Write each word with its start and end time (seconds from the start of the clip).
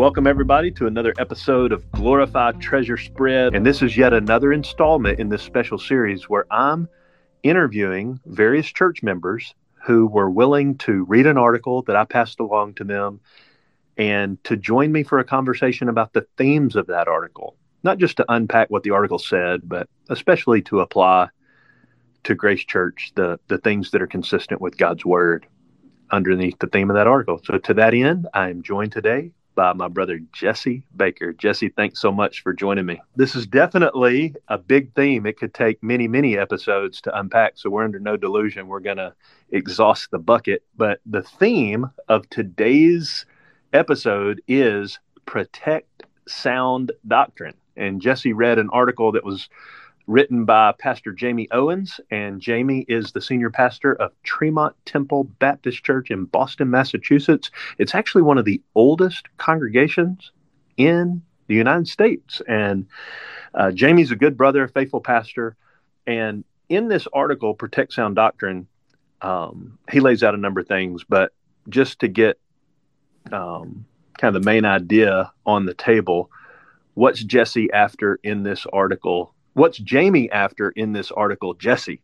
Welcome, 0.00 0.26
everybody, 0.26 0.70
to 0.70 0.86
another 0.86 1.12
episode 1.18 1.72
of 1.72 1.92
Glorified 1.92 2.58
Treasure 2.58 2.96
Spread. 2.96 3.54
And 3.54 3.66
this 3.66 3.82
is 3.82 3.98
yet 3.98 4.14
another 4.14 4.50
installment 4.50 5.20
in 5.20 5.28
this 5.28 5.42
special 5.42 5.76
series 5.76 6.26
where 6.26 6.46
I'm 6.50 6.88
interviewing 7.42 8.18
various 8.24 8.66
church 8.66 9.02
members 9.02 9.54
who 9.84 10.06
were 10.06 10.30
willing 10.30 10.78
to 10.78 11.04
read 11.04 11.26
an 11.26 11.36
article 11.36 11.82
that 11.82 11.96
I 11.96 12.06
passed 12.06 12.40
along 12.40 12.76
to 12.76 12.84
them 12.84 13.20
and 13.98 14.42
to 14.44 14.56
join 14.56 14.90
me 14.90 15.02
for 15.02 15.18
a 15.18 15.24
conversation 15.24 15.90
about 15.90 16.14
the 16.14 16.26
themes 16.38 16.76
of 16.76 16.86
that 16.86 17.06
article. 17.06 17.54
Not 17.82 17.98
just 17.98 18.16
to 18.16 18.24
unpack 18.26 18.70
what 18.70 18.84
the 18.84 18.92
article 18.92 19.18
said, 19.18 19.68
but 19.68 19.86
especially 20.08 20.62
to 20.62 20.80
apply 20.80 21.28
to 22.24 22.34
Grace 22.34 22.64
Church 22.64 23.12
the, 23.16 23.38
the 23.48 23.58
things 23.58 23.90
that 23.90 24.00
are 24.00 24.06
consistent 24.06 24.62
with 24.62 24.78
God's 24.78 25.04
Word 25.04 25.46
underneath 26.10 26.58
the 26.58 26.68
theme 26.68 26.88
of 26.88 26.96
that 26.96 27.06
article. 27.06 27.38
So, 27.44 27.58
to 27.58 27.74
that 27.74 27.92
end, 27.92 28.28
I 28.32 28.48
am 28.48 28.62
joined 28.62 28.92
today 28.92 29.32
by 29.60 29.74
my 29.74 29.88
brother 29.88 30.18
Jesse 30.32 30.82
Baker. 30.96 31.34
Jesse, 31.34 31.68
thanks 31.68 32.00
so 32.00 32.10
much 32.10 32.42
for 32.42 32.54
joining 32.54 32.86
me. 32.86 32.98
This 33.16 33.36
is 33.36 33.46
definitely 33.46 34.34
a 34.48 34.56
big 34.56 34.94
theme. 34.94 35.26
It 35.26 35.36
could 35.36 35.52
take 35.52 35.82
many, 35.82 36.08
many 36.08 36.38
episodes 36.38 36.98
to 37.02 37.18
unpack. 37.18 37.52
So 37.56 37.68
we're 37.68 37.84
under 37.84 38.00
no 38.00 38.16
delusion. 38.16 38.68
We're 38.68 38.80
going 38.80 38.96
to 38.96 39.12
exhaust 39.50 40.12
the 40.12 40.18
bucket. 40.18 40.62
But 40.78 41.00
the 41.04 41.22
theme 41.22 41.90
of 42.08 42.26
today's 42.30 43.26
episode 43.74 44.40
is 44.48 44.98
protect 45.26 46.04
sound 46.26 46.92
doctrine. 47.06 47.52
And 47.76 48.00
Jesse 48.00 48.32
read 48.32 48.58
an 48.58 48.70
article 48.72 49.12
that 49.12 49.26
was 49.26 49.50
written 50.10 50.44
by 50.44 50.72
Pastor 50.76 51.12
Jamie 51.12 51.46
Owens. 51.52 52.00
And 52.10 52.40
Jamie 52.40 52.84
is 52.88 53.12
the 53.12 53.20
senior 53.20 53.48
pastor 53.48 53.94
of 53.94 54.10
Tremont 54.24 54.74
Temple 54.84 55.24
Baptist 55.38 55.84
Church 55.84 56.10
in 56.10 56.24
Boston, 56.24 56.68
Massachusetts. 56.68 57.52
It's 57.78 57.94
actually 57.94 58.22
one 58.22 58.36
of 58.36 58.44
the 58.44 58.60
oldest 58.74 59.28
congregations 59.38 60.32
in 60.76 61.22
the 61.46 61.54
United 61.54 61.86
States. 61.86 62.42
And 62.48 62.86
uh, 63.54 63.70
Jamie's 63.70 64.10
a 64.10 64.16
good 64.16 64.36
brother, 64.36 64.64
a 64.64 64.68
faithful 64.68 65.00
pastor. 65.00 65.56
And 66.08 66.42
in 66.68 66.88
this 66.88 67.06
article, 67.12 67.54
Protect 67.54 67.92
Sound 67.92 68.16
Doctrine, 68.16 68.66
um, 69.22 69.78
he 69.92 70.00
lays 70.00 70.24
out 70.24 70.34
a 70.34 70.38
number 70.38 70.60
of 70.60 70.66
things, 70.66 71.04
but 71.08 71.32
just 71.68 72.00
to 72.00 72.08
get 72.08 72.36
um, 73.30 73.84
kind 74.18 74.34
of 74.34 74.42
the 74.42 74.46
main 74.46 74.64
idea 74.64 75.30
on 75.46 75.66
the 75.66 75.74
table, 75.74 76.32
what's 76.94 77.22
Jesse 77.22 77.70
after 77.70 78.18
in 78.24 78.42
this 78.42 78.66
article 78.72 79.34
what's 79.54 79.78
Jamie 79.78 80.30
after 80.30 80.70
in 80.70 80.92
this 80.92 81.10
article, 81.10 81.54
Jesse? 81.54 82.00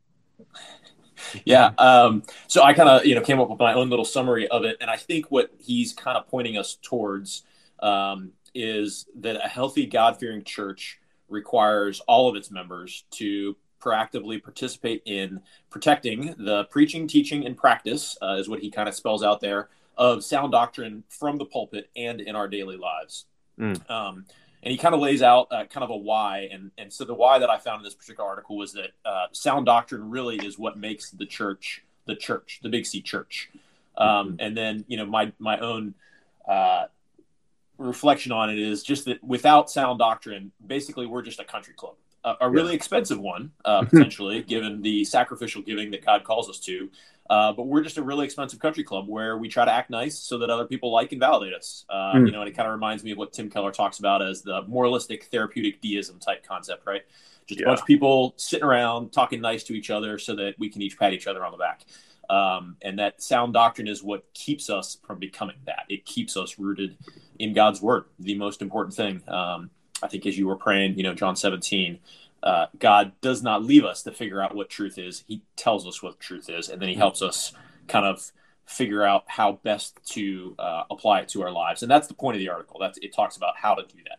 Yeah. 1.44 1.72
Um, 1.78 2.22
so 2.46 2.62
I 2.62 2.74
kind 2.74 2.88
of, 2.88 3.06
you 3.06 3.14
know, 3.14 3.22
came 3.22 3.40
up 3.40 3.48
with 3.48 3.58
my 3.58 3.72
own 3.72 3.88
little 3.88 4.04
summary 4.04 4.46
of 4.48 4.64
it. 4.64 4.76
And 4.80 4.90
I 4.90 4.96
think 4.96 5.30
what 5.30 5.50
he's 5.58 5.92
kind 5.92 6.16
of 6.16 6.28
pointing 6.28 6.56
us 6.56 6.76
towards 6.82 7.44
um, 7.80 8.32
is 8.54 9.06
that 9.20 9.36
a 9.36 9.48
healthy, 9.48 9.86
God 9.86 10.18
fearing 10.18 10.44
church 10.44 11.00
requires 11.28 12.00
all 12.00 12.28
of 12.28 12.36
its 12.36 12.50
members 12.50 13.04
to 13.12 13.56
proactively 13.80 14.42
participate 14.42 15.02
in 15.04 15.40
protecting 15.70 16.34
the 16.38 16.64
preaching, 16.64 17.06
teaching, 17.06 17.46
and 17.46 17.56
practice, 17.56 18.16
uh, 18.22 18.36
is 18.38 18.48
what 18.48 18.60
he 18.60 18.70
kind 18.70 18.88
of 18.88 18.94
spells 18.94 19.22
out 19.22 19.40
there, 19.40 19.68
of 19.96 20.24
sound 20.24 20.52
doctrine 20.52 21.04
from 21.08 21.38
the 21.38 21.44
pulpit 21.44 21.90
and 21.96 22.20
in 22.20 22.36
our 22.36 22.48
daily 22.48 22.76
lives. 22.76 23.26
Mm. 23.58 23.90
Um, 23.90 24.26
and 24.62 24.72
he 24.72 24.78
kind 24.78 24.94
of 24.94 25.00
lays 25.00 25.22
out 25.22 25.48
uh, 25.50 25.64
kind 25.64 25.84
of 25.84 25.90
a 25.90 25.96
why. 25.96 26.48
And, 26.52 26.70
and 26.76 26.92
so 26.92 27.04
the 27.04 27.14
why 27.14 27.38
that 27.38 27.50
I 27.50 27.58
found 27.58 27.80
in 27.80 27.84
this 27.84 27.94
particular 27.94 28.28
article 28.28 28.56
was 28.56 28.72
that 28.72 28.90
uh, 29.04 29.26
sound 29.32 29.66
doctrine 29.66 30.10
really 30.10 30.36
is 30.36 30.58
what 30.58 30.76
makes 30.76 31.10
the 31.10 31.26
church 31.26 31.82
the 32.06 32.16
church, 32.16 32.60
the 32.62 32.68
Big 32.68 32.86
C 32.86 33.02
church. 33.02 33.50
Um, 33.98 34.08
mm-hmm. 34.08 34.36
and 34.40 34.56
then, 34.56 34.84
you 34.88 34.96
know, 34.96 35.06
my, 35.06 35.32
my 35.38 35.58
own 35.58 35.94
uh, 36.48 36.86
reflection 37.78 38.32
on 38.32 38.50
it 38.50 38.58
is 38.58 38.82
just 38.82 39.04
that 39.06 39.22
without 39.22 39.70
sound 39.70 39.98
doctrine, 39.98 40.52
basically 40.66 41.06
we're 41.06 41.22
just 41.22 41.40
a 41.40 41.44
country 41.44 41.74
club. 41.74 41.94
A, 42.40 42.50
really 42.50 42.70
yeah. 42.70 42.76
expensive 42.76 43.20
one, 43.20 43.52
uh, 43.64 43.84
potentially, 43.88 44.42
given 44.42 44.82
the 44.82 45.04
sacrificial 45.04 45.62
giving 45.62 45.92
that 45.92 46.04
God 46.04 46.24
calls 46.24 46.50
us 46.50 46.58
to. 46.60 46.90
Uh, 47.28 47.52
but 47.52 47.64
we're 47.64 47.82
just 47.82 47.98
a 47.98 48.02
really 48.02 48.24
expensive 48.24 48.58
country 48.60 48.84
club 48.84 49.08
where 49.08 49.36
we 49.36 49.48
try 49.48 49.64
to 49.64 49.72
act 49.72 49.90
nice 49.90 50.18
so 50.18 50.38
that 50.38 50.50
other 50.50 50.64
people 50.64 50.92
like 50.92 51.12
and 51.12 51.20
validate 51.20 51.54
us. 51.54 51.84
Uh, 51.88 52.14
mm. 52.14 52.26
You 52.26 52.32
know, 52.32 52.40
and 52.40 52.48
it 52.48 52.56
kind 52.56 52.68
of 52.68 52.72
reminds 52.72 53.02
me 53.02 53.10
of 53.12 53.18
what 53.18 53.32
Tim 53.32 53.50
Keller 53.50 53.72
talks 53.72 53.98
about 53.98 54.22
as 54.22 54.42
the 54.42 54.62
moralistic 54.62 55.24
therapeutic 55.24 55.80
deism 55.80 56.18
type 56.18 56.46
concept, 56.46 56.86
right? 56.86 57.02
Just 57.46 57.60
yeah. 57.60 57.66
a 57.66 57.70
bunch 57.70 57.80
of 57.80 57.86
people 57.86 58.34
sitting 58.36 58.64
around 58.64 59.12
talking 59.12 59.40
nice 59.40 59.64
to 59.64 59.74
each 59.74 59.90
other 59.90 60.18
so 60.18 60.36
that 60.36 60.54
we 60.58 60.68
can 60.68 60.82
each 60.82 60.98
pat 60.98 61.12
each 61.12 61.26
other 61.26 61.44
on 61.44 61.52
the 61.52 61.58
back. 61.58 61.84
Um, 62.28 62.76
and 62.82 62.98
that 62.98 63.22
sound 63.22 63.52
doctrine 63.52 63.88
is 63.88 64.02
what 64.02 64.32
keeps 64.34 64.68
us 64.68 64.98
from 65.06 65.18
becoming 65.18 65.56
that. 65.66 65.84
It 65.88 66.04
keeps 66.04 66.36
us 66.36 66.58
rooted 66.58 66.96
in 67.38 67.52
God's 67.52 67.80
word, 67.80 68.04
the 68.18 68.34
most 68.34 68.62
important 68.62 68.94
thing. 68.94 69.22
Um, 69.28 69.70
I 70.02 70.08
think 70.08 70.26
as 70.26 70.36
you 70.36 70.46
were 70.46 70.56
praying, 70.56 70.96
you 70.96 71.02
know, 71.02 71.14
John 71.14 71.36
17, 71.36 71.98
uh, 72.46 72.66
God 72.78 73.12
does 73.20 73.42
not 73.42 73.64
leave 73.64 73.84
us 73.84 74.04
to 74.04 74.12
figure 74.12 74.40
out 74.40 74.54
what 74.54 74.70
truth 74.70 74.98
is. 74.98 75.24
He 75.26 75.42
tells 75.56 75.84
us 75.84 76.00
what 76.00 76.20
truth 76.20 76.48
is, 76.48 76.68
and 76.68 76.80
then 76.80 76.88
He 76.88 76.94
hmm. 76.94 77.00
helps 77.00 77.20
us 77.20 77.52
kind 77.88 78.06
of 78.06 78.30
figure 78.66 79.02
out 79.02 79.24
how 79.26 79.60
best 79.64 79.98
to 80.12 80.54
uh, 80.58 80.84
apply 80.88 81.20
it 81.20 81.28
to 81.30 81.42
our 81.42 81.50
lives. 81.50 81.82
And 81.82 81.90
that's 81.90 82.06
the 82.06 82.14
point 82.14 82.36
of 82.36 82.40
the 82.40 82.48
article. 82.48 82.78
That's 82.80 82.98
it 82.98 83.12
talks 83.12 83.36
about 83.36 83.56
how 83.56 83.74
to 83.74 83.82
do 83.82 83.98
that. 84.04 84.18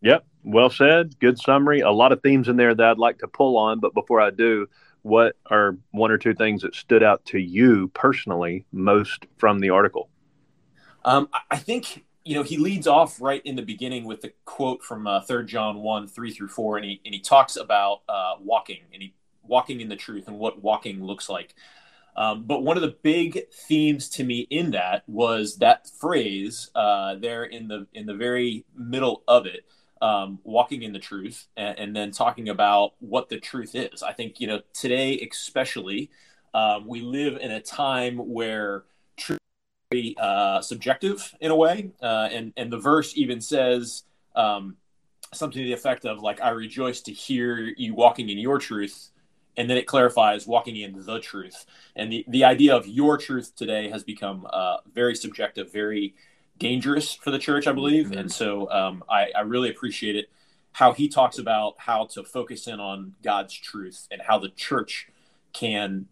Yep, 0.00 0.26
well 0.44 0.70
said. 0.70 1.18
Good 1.18 1.38
summary. 1.38 1.80
A 1.80 1.90
lot 1.90 2.12
of 2.12 2.22
themes 2.22 2.48
in 2.48 2.56
there 2.56 2.74
that 2.74 2.86
I'd 2.86 2.98
like 2.98 3.18
to 3.18 3.28
pull 3.28 3.58
on, 3.58 3.80
but 3.80 3.92
before 3.92 4.20
I 4.20 4.30
do, 4.30 4.66
what 5.02 5.36
are 5.50 5.76
one 5.90 6.10
or 6.10 6.18
two 6.18 6.34
things 6.34 6.62
that 6.62 6.74
stood 6.74 7.02
out 7.02 7.24
to 7.26 7.38
you 7.38 7.88
personally 7.88 8.64
most 8.72 9.26
from 9.36 9.58
the 9.58 9.70
article? 9.70 10.08
Um, 11.04 11.28
I 11.50 11.56
think 11.56 12.04
you 12.28 12.34
know, 12.34 12.42
he 12.42 12.58
leads 12.58 12.86
off 12.86 13.22
right 13.22 13.40
in 13.46 13.56
the 13.56 13.62
beginning 13.62 14.04
with 14.04 14.20
the 14.20 14.34
quote 14.44 14.84
from 14.84 15.06
uh, 15.06 15.22
Third 15.22 15.46
uh, 15.46 15.48
John 15.48 15.78
one 15.78 16.06
three 16.06 16.30
through 16.30 16.48
four, 16.48 16.76
and 16.76 16.84
he 16.84 17.00
and 17.06 17.14
he 17.14 17.20
talks 17.20 17.56
about 17.56 18.02
uh, 18.06 18.34
walking 18.38 18.80
and 18.92 19.00
he 19.00 19.14
walking 19.42 19.80
in 19.80 19.88
the 19.88 19.96
truth 19.96 20.28
and 20.28 20.38
what 20.38 20.62
walking 20.62 21.02
looks 21.02 21.30
like. 21.30 21.54
Um, 22.16 22.44
but 22.44 22.62
one 22.62 22.76
of 22.76 22.82
the 22.82 22.96
big 23.02 23.48
themes 23.50 24.10
to 24.10 24.24
me 24.24 24.40
in 24.50 24.72
that 24.72 25.04
was 25.06 25.56
that 25.58 25.88
phrase 25.88 26.70
uh, 26.74 27.14
there 27.14 27.44
in 27.44 27.68
the 27.68 27.86
in 27.94 28.04
the 28.04 28.14
very 28.14 28.66
middle 28.76 29.22
of 29.26 29.46
it, 29.46 29.64
um, 30.02 30.38
walking 30.44 30.82
in 30.82 30.92
the 30.92 30.98
truth, 30.98 31.46
and, 31.56 31.78
and, 31.78 31.96
then 31.96 32.10
talking 32.10 32.50
about 32.50 32.92
what 32.98 33.30
the 33.30 33.40
truth 33.40 33.74
is. 33.74 34.02
I 34.02 34.12
think 34.12 34.38
you 34.38 34.48
know 34.48 34.60
today, 34.74 35.18
especially, 35.32 36.10
um, 36.52 36.86
we 36.86 37.00
live 37.00 37.38
in 37.38 37.52
a 37.52 37.60
time 37.62 38.18
where 38.18 38.84
uh, 39.90 40.60
subjective 40.60 41.34
in 41.40 41.50
a 41.50 41.56
way, 41.56 41.90
uh, 42.02 42.28
and 42.30 42.52
and 42.56 42.70
the 42.70 42.78
verse 42.78 43.16
even 43.16 43.40
says 43.40 44.04
um, 44.36 44.76
something 45.32 45.62
to 45.62 45.64
the 45.64 45.72
effect 45.72 46.04
of 46.04 46.20
like, 46.20 46.40
"I 46.40 46.50
rejoice 46.50 47.00
to 47.02 47.12
hear 47.12 47.58
you 47.58 47.94
walking 47.94 48.28
in 48.28 48.38
your 48.38 48.58
truth," 48.58 49.10
and 49.56 49.68
then 49.68 49.78
it 49.78 49.86
clarifies 49.86 50.46
walking 50.46 50.76
in 50.76 51.04
the 51.04 51.20
truth. 51.20 51.64
And 51.96 52.12
the 52.12 52.24
the 52.28 52.44
idea 52.44 52.76
of 52.76 52.86
your 52.86 53.16
truth 53.16 53.54
today 53.56 53.88
has 53.88 54.04
become 54.04 54.46
uh, 54.52 54.78
very 54.92 55.14
subjective, 55.14 55.72
very 55.72 56.14
dangerous 56.58 57.14
for 57.14 57.30
the 57.30 57.38
church, 57.38 57.66
I 57.66 57.72
believe. 57.72 58.06
Mm-hmm. 58.06 58.18
And 58.18 58.32
so 58.32 58.70
um, 58.70 59.04
I, 59.08 59.28
I 59.34 59.40
really 59.40 59.70
appreciate 59.70 60.16
it 60.16 60.28
how 60.72 60.92
he 60.92 61.08
talks 61.08 61.38
about 61.38 61.74
how 61.78 62.04
to 62.06 62.22
focus 62.22 62.66
in 62.66 62.78
on 62.78 63.14
God's 63.22 63.54
truth 63.54 64.06
and 64.10 64.20
how 64.20 64.38
the 64.38 64.50
church 64.50 65.08
can 65.52 66.06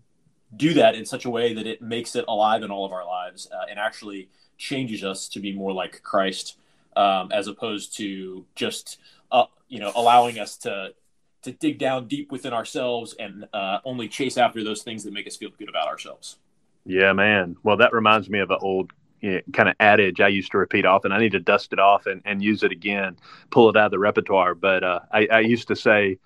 do 0.56 0.74
that 0.74 0.94
in 0.94 1.04
such 1.04 1.24
a 1.24 1.30
way 1.30 1.54
that 1.54 1.66
it 1.66 1.82
makes 1.82 2.16
it 2.16 2.24
alive 2.28 2.62
in 2.62 2.70
all 2.70 2.84
of 2.84 2.92
our 2.92 3.04
lives 3.04 3.48
uh, 3.52 3.66
and 3.68 3.78
actually 3.78 4.28
changes 4.58 5.04
us 5.04 5.28
to 5.28 5.40
be 5.40 5.52
more 5.52 5.72
like 5.72 6.02
Christ, 6.02 6.56
um, 6.96 7.30
as 7.32 7.46
opposed 7.46 7.96
to 7.98 8.44
just 8.54 8.98
uh, 9.30 9.46
you 9.68 9.80
know 9.80 9.92
allowing 9.94 10.38
us 10.38 10.56
to 10.58 10.94
to 11.42 11.52
dig 11.52 11.78
down 11.78 12.08
deep 12.08 12.32
within 12.32 12.52
ourselves 12.52 13.14
and 13.18 13.46
uh, 13.52 13.78
only 13.84 14.08
chase 14.08 14.36
after 14.36 14.64
those 14.64 14.82
things 14.82 15.04
that 15.04 15.12
make 15.12 15.26
us 15.26 15.36
feel 15.36 15.50
good 15.58 15.68
about 15.68 15.86
ourselves. 15.86 16.36
Yeah, 16.84 17.12
man. 17.12 17.56
Well, 17.62 17.76
that 17.76 17.92
reminds 17.92 18.28
me 18.28 18.40
of 18.40 18.50
an 18.50 18.58
old 18.60 18.92
you 19.20 19.32
know, 19.32 19.40
kind 19.52 19.68
of 19.68 19.76
adage 19.80 20.20
I 20.20 20.28
used 20.28 20.52
to 20.52 20.58
repeat 20.58 20.84
often. 20.84 21.12
I 21.12 21.18
need 21.18 21.32
to 21.32 21.40
dust 21.40 21.72
it 21.72 21.78
off 21.78 22.06
and, 22.06 22.22
and 22.24 22.42
use 22.42 22.62
it 22.62 22.72
again, 22.72 23.16
pull 23.50 23.68
it 23.70 23.76
out 23.76 23.86
of 23.86 23.91
the 23.92 23.98
repertoire. 23.98 24.54
But 24.54 24.84
uh, 24.84 25.00
I, 25.12 25.26
I, 25.26 25.41
used 25.41 25.68
to 25.68 25.76
say 25.76 26.18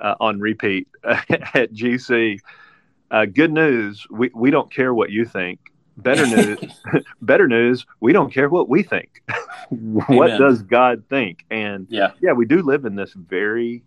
uh, 0.00 0.14
on 0.20 0.40
repeat 0.40 0.88
at 1.04 1.72
GC, 1.72 2.40
uh, 3.10 3.26
good 3.26 3.52
news, 3.52 4.06
we, 4.10 4.30
we 4.34 4.50
don't 4.50 4.72
care 4.72 4.94
what 4.94 5.10
you 5.10 5.24
think. 5.24 5.60
Better 5.98 6.26
news, 6.36 6.58
better 7.22 7.48
news, 7.48 7.86
we 8.00 8.12
don't 8.12 8.32
care 8.32 8.48
what 8.48 8.68
we 8.68 8.82
think. 8.82 9.22
what 9.70 10.30
Amen. 10.30 10.40
does 10.40 10.62
God 10.62 11.04
think? 11.08 11.44
And 11.50 11.86
yeah, 11.88 12.12
yeah, 12.20 12.32
we 12.32 12.46
do 12.46 12.62
live 12.62 12.84
in 12.84 12.96
this 12.96 13.12
very. 13.14 13.82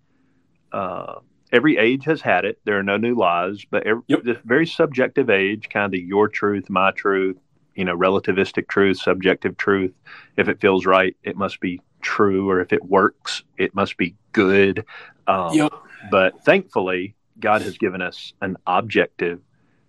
Uh, 0.72 1.16
every 1.52 1.78
age 1.78 2.06
has 2.06 2.22
had 2.22 2.46
it. 2.46 2.60
There 2.64 2.78
are 2.78 2.84
no 2.84 2.98
new 2.98 3.16
laws, 3.16 3.66
but 3.70 3.86
every, 3.86 4.04
yep. 4.08 4.24
this 4.24 4.38
very 4.46 4.68
subjective 4.68 5.30
age, 5.30 5.70
kind 5.70 5.94
of 5.94 6.00
your 6.00 6.28
truth, 6.28 6.70
my 6.70 6.92
truth, 6.92 7.38
you 7.76 7.86
know, 7.86 7.98
relativistic 7.98 8.68
truth, 8.68 9.00
subjective 9.00 9.58
truth. 9.58 9.94
If 10.38 10.48
it 10.48 10.62
feels 10.62 10.86
right, 10.86 11.16
it 11.24 11.38
must 11.38 11.60
be 11.60 11.82
true, 12.02 12.50
or 12.50 12.62
if 12.62 12.72
it 12.72 12.84
works, 12.86 13.44
it 13.58 13.74
must 13.74 13.98
be 13.98 14.16
good. 14.32 14.86
Um, 15.28 15.54
yep. 15.54 15.74
But 16.12 16.44
thankfully, 16.44 17.16
God 17.40 17.62
has 17.62 17.78
given 17.78 18.02
us 18.02 18.34
an 18.42 18.58
objective 18.68 19.42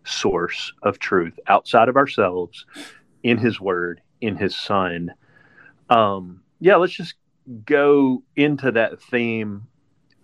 source 0.04 0.72
of 0.82 0.98
truth 0.98 1.38
outside 1.46 1.88
of 1.88 1.96
ourselves 1.96 2.66
in 3.22 3.38
His 3.38 3.60
Word, 3.60 4.00
in 4.20 4.36
His 4.36 4.56
Son. 4.56 5.12
Um, 5.88 6.42
yeah, 6.60 6.76
let's 6.76 6.92
just 6.92 7.14
go 7.64 8.22
into 8.36 8.72
that 8.72 9.02
theme 9.02 9.66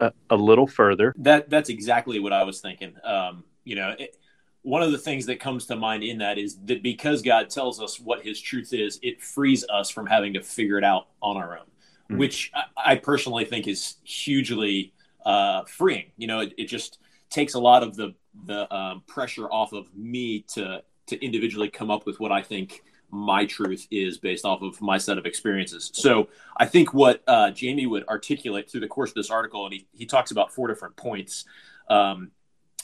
a, 0.01 0.13
a, 0.31 0.37
little 0.37 0.67
further. 0.67 1.15
That 1.19 1.51
that's 1.51 1.71
exactly 1.71 2.19
what 2.21 2.33
I 2.33 2.45
was 2.45 2.61
thinking. 2.61 2.95
Um, 3.03 3.45
you 3.65 3.77
know, 3.77 3.95
it, 3.99 4.17
one 4.63 4.83
of 4.83 4.93
the 4.93 4.99
things 4.99 5.27
that 5.27 5.41
comes 5.41 5.67
to 5.67 5.77
mind 5.77 6.03
in 6.03 6.19
that 6.19 6.39
is 6.39 6.59
that 6.65 6.83
because 6.83 7.23
God 7.23 7.51
tells 7.51 7.81
us 7.81 7.99
what 8.01 8.25
His 8.25 8.41
truth 8.41 8.73
is, 8.73 8.99
it 9.03 9.23
frees 9.23 9.65
us 9.73 9.91
from 9.91 10.07
having 10.07 10.35
to 10.35 10.43
figure 10.43 10.79
it 10.79 10.85
out 10.85 11.09
on 11.23 11.37
our 11.37 11.59
own, 11.59 11.67
mm-hmm. 12.11 12.19
which 12.19 12.53
I, 12.55 12.93
I, 12.93 12.97
personally 12.97 13.45
think 13.45 13.67
is 13.69 13.97
hugely 14.05 14.93
uh, 15.25 15.65
freeing. 15.65 16.13
You 16.17 16.27
know, 16.27 16.41
it, 16.41 16.55
it, 16.59 16.65
just 16.65 16.99
takes 17.31 17.55
a 17.55 17.61
lot 17.61 17.83
of 17.83 17.97
the 17.97 18.15
the 18.45 18.73
um, 18.75 19.03
pressure 19.07 19.47
off 19.47 19.73
of 19.73 19.95
me 19.97 20.41
to 20.55 20.83
to 21.07 21.25
individually 21.25 21.69
come 21.69 21.91
up 21.91 22.07
with 22.07 22.21
what 22.21 22.33
I 22.33 22.43
think 22.43 22.83
my 23.11 23.47
truth 23.47 23.87
is 23.91 24.19
based 24.19 24.45
off 24.45 24.63
of 24.63 24.81
my 24.81 24.99
set 24.99 25.17
of 25.17 25.27
experiences. 25.27 25.91
So 25.95 26.29
I 26.57 26.67
think 26.67 26.93
what 26.93 27.23
uh, 27.27 27.51
Jamie 27.53 27.87
would 27.87 28.07
articulate 28.09 28.71
through 28.71 28.81
the 28.81 28.89
course 28.89 29.11
of 29.11 29.15
this 29.15 29.31
article, 29.31 29.65
and 29.65 29.73
he, 29.73 29.87
he 29.93 30.07
talks 30.07 30.33
about 30.33 30.53
four 30.53 30.67
different 30.67 30.97
points 30.97 31.45
um, 31.89 32.33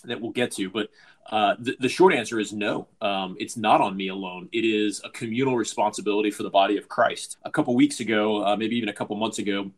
that 0.05 0.21
we'll 0.21 0.31
get 0.31 0.53
to, 0.53 0.71
but 0.71 0.91
uh, 1.31 1.55
the, 1.59 1.77
the, 1.79 1.89
short 1.89 2.13
answer 2.13 2.41
is 2.41 2.53
no. 2.53 2.89
Um, 3.01 3.37
it's 3.39 3.57
not 3.57 3.81
on 3.81 3.97
me 3.97 4.09
alone. 4.09 4.49
It 4.53 4.65
is 4.65 5.01
a 5.05 5.11
communal 5.11 5.57
responsibility 5.57 6.33
for 6.33 6.43
the 6.43 6.51
body 6.51 6.77
of 6.77 6.89
Christ. 6.89 7.37
A 7.45 7.51
couple 7.51 7.75
weeks 7.77 8.01
ago, 8.01 8.45
uh, 8.45 8.57
maybe 8.57 8.77
even 8.77 8.89
a 8.89 8.93
couple 8.93 9.15
months 9.17 9.39
ago, 9.39 9.71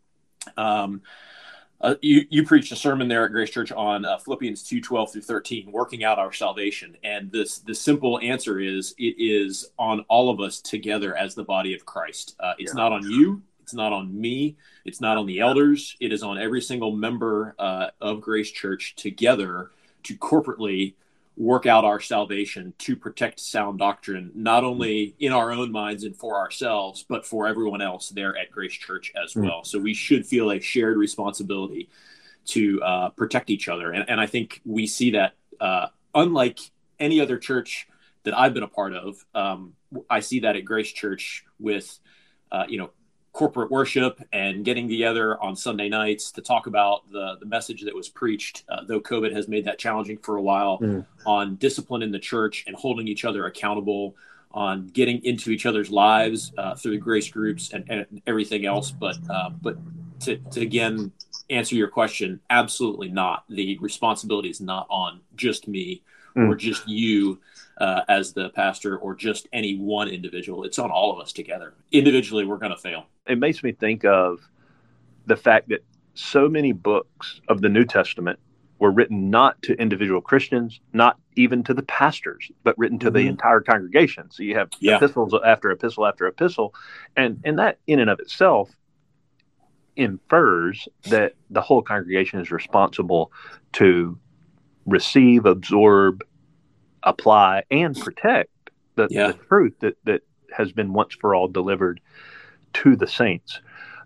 um, 0.56 1.02
uh, 1.80 1.94
you, 2.00 2.26
you 2.30 2.44
preached 2.44 2.72
a 2.72 2.76
sermon 2.76 3.08
there 3.08 3.24
at 3.24 3.32
Grace 3.32 3.50
Church 3.50 3.72
on 3.72 4.04
uh, 4.04 4.18
Philippians 4.18 4.62
2 4.62 4.80
12 4.80 5.12
through 5.12 5.22
13, 5.22 5.70
working 5.70 6.04
out 6.04 6.18
our 6.18 6.32
salvation. 6.32 6.96
And 7.04 7.30
this 7.30 7.58
the 7.58 7.74
simple 7.74 8.18
answer 8.20 8.58
is 8.60 8.94
it 8.98 9.16
is 9.18 9.66
on 9.78 10.04
all 10.08 10.30
of 10.30 10.40
us 10.40 10.60
together 10.60 11.16
as 11.16 11.34
the 11.34 11.44
body 11.44 11.74
of 11.74 11.84
Christ. 11.84 12.36
Uh, 12.40 12.54
it's 12.58 12.72
yeah. 12.72 12.80
not 12.80 12.92
on 12.92 13.10
you, 13.10 13.42
it's 13.62 13.74
not 13.74 13.92
on 13.92 14.18
me, 14.18 14.56
it's 14.84 15.00
not 15.00 15.16
on 15.16 15.26
the 15.26 15.40
elders, 15.40 15.96
it 16.00 16.12
is 16.12 16.22
on 16.22 16.38
every 16.38 16.60
single 16.60 16.92
member 16.92 17.54
uh, 17.58 17.88
of 18.00 18.20
Grace 18.20 18.50
Church 18.50 18.94
together 18.96 19.70
to 20.04 20.16
corporately 20.16 20.94
work 21.36 21.66
out 21.66 21.84
our 21.84 22.00
salvation 22.00 22.72
to 22.78 22.94
protect 22.94 23.40
sound 23.40 23.78
doctrine, 23.78 24.30
not 24.34 24.62
only 24.62 25.16
in 25.18 25.32
our 25.32 25.50
own 25.50 25.72
minds 25.72 26.04
and 26.04 26.16
for 26.16 26.36
ourselves, 26.36 27.04
but 27.08 27.26
for 27.26 27.48
everyone 27.48 27.82
else 27.82 28.10
there 28.10 28.36
at 28.36 28.50
Grace 28.50 28.72
Church 28.72 29.12
as 29.22 29.32
hmm. 29.32 29.44
well. 29.44 29.60
Mm. 29.62 29.66
So 29.66 29.78
we 29.78 29.94
should 29.94 30.26
feel 30.26 30.50
a 30.50 30.60
shared 30.60 30.96
responsibility 30.96 31.88
to 32.46 32.80
uh, 32.82 33.08
protect 33.10 33.50
each 33.50 33.68
other. 33.68 33.90
And, 33.90 34.08
and, 34.08 34.20
I 34.20 34.26
think 34.26 34.60
we 34.64 34.86
see 34.86 35.12
that, 35.12 35.32
uh, 35.60 35.86
unlike 36.14 36.58
any 37.00 37.20
other 37.20 37.38
church 37.38 37.88
that 38.24 38.36
I've 38.36 38.52
been 38.52 38.62
a 38.62 38.68
part 38.68 38.94
of, 38.94 39.16
um, 39.34 39.72
I 40.10 40.20
see 40.20 40.40
that 40.40 40.54
at 40.54 40.64
Grace 40.64 40.92
Church 40.92 41.44
with, 41.58 41.98
uh, 42.52 42.64
you 42.68 42.78
know, 42.78 42.90
corporate 43.34 43.68
worship 43.68 44.22
and 44.32 44.64
getting 44.64 44.88
together 44.88 45.42
on 45.42 45.56
Sunday 45.56 45.88
nights 45.88 46.30
to 46.30 46.40
talk 46.40 46.68
about 46.68 47.10
the, 47.10 47.36
the 47.40 47.46
message 47.46 47.82
that 47.82 47.94
was 47.94 48.08
preached, 48.08 48.62
uh, 48.68 48.84
though 48.86 49.00
COVID 49.00 49.34
has 49.34 49.48
made 49.48 49.64
that 49.64 49.76
challenging 49.76 50.18
for 50.18 50.36
a 50.36 50.42
while, 50.42 50.78
mm. 50.78 51.04
on 51.26 51.56
discipline 51.56 52.00
in 52.00 52.12
the 52.12 52.18
church 52.18 52.62
and 52.68 52.76
holding 52.76 53.08
each 53.08 53.24
other 53.24 53.44
accountable, 53.46 54.14
on 54.52 54.86
getting 54.86 55.22
into 55.24 55.50
each 55.50 55.66
other's 55.66 55.90
lives 55.90 56.52
uh, 56.56 56.76
through 56.76 56.92
the 56.92 56.96
grace 56.96 57.28
groups 57.28 57.72
and, 57.72 57.84
and 57.90 58.22
everything 58.24 58.66
else. 58.66 58.92
But 58.92 59.16
uh, 59.28 59.50
but 59.60 59.76
to, 60.20 60.36
to 60.36 60.60
again 60.60 61.10
answer 61.50 61.74
your 61.74 61.88
question, 61.88 62.38
absolutely 62.50 63.08
not. 63.08 63.42
The 63.48 63.78
responsibility 63.78 64.48
is 64.48 64.60
not 64.60 64.86
on 64.88 65.20
just 65.34 65.66
me 65.66 66.02
mm. 66.36 66.48
or 66.48 66.54
just 66.54 66.88
you 66.88 67.40
uh, 67.78 68.02
as 68.08 68.32
the 68.32 68.50
pastor 68.50 68.96
or 68.98 69.14
just 69.14 69.48
any 69.52 69.76
one 69.76 70.08
individual. 70.08 70.64
It's 70.64 70.78
on 70.78 70.90
all 70.90 71.12
of 71.12 71.20
us 71.20 71.32
together. 71.32 71.74
Individually, 71.92 72.44
we're 72.44 72.58
going 72.58 72.72
to 72.72 72.78
fail. 72.78 73.06
It 73.26 73.38
makes 73.38 73.62
me 73.62 73.72
think 73.72 74.04
of 74.04 74.40
the 75.26 75.36
fact 75.36 75.68
that 75.70 75.84
so 76.14 76.48
many 76.48 76.72
books 76.72 77.40
of 77.48 77.60
the 77.60 77.68
New 77.68 77.84
Testament 77.84 78.38
were 78.78 78.90
written 78.90 79.30
not 79.30 79.60
to 79.62 79.74
individual 79.74 80.20
Christians, 80.20 80.80
not 80.92 81.18
even 81.36 81.62
to 81.64 81.74
the 81.74 81.82
pastors, 81.82 82.50
but 82.64 82.76
written 82.76 82.98
to 83.00 83.06
mm-hmm. 83.06 83.16
the 83.16 83.26
entire 83.26 83.60
congregation. 83.60 84.30
So 84.30 84.42
you 84.42 84.56
have 84.56 84.70
yeah. 84.78 84.96
epistles 84.96 85.34
after 85.44 85.70
epistle 85.70 86.06
after 86.06 86.26
epistle, 86.26 86.74
and 87.16 87.40
and 87.44 87.58
that 87.58 87.78
in 87.86 88.00
and 88.00 88.10
of 88.10 88.20
itself 88.20 88.70
infers 89.96 90.88
that 91.04 91.34
the 91.50 91.60
whole 91.60 91.80
congregation 91.80 92.40
is 92.40 92.50
responsible 92.50 93.32
to 93.74 94.18
receive, 94.86 95.46
absorb, 95.46 96.24
apply, 97.02 97.62
and 97.70 97.98
protect 97.98 98.50
the, 98.96 99.08
yeah. 99.10 99.28
the 99.28 99.32
truth 99.34 99.74
that, 99.80 99.96
that 100.04 100.22
has 100.56 100.72
been 100.72 100.92
once 100.92 101.14
for 101.14 101.34
all 101.34 101.48
delivered 101.48 102.00
to 102.74 102.96
the 102.96 103.06
saints. 103.06 103.60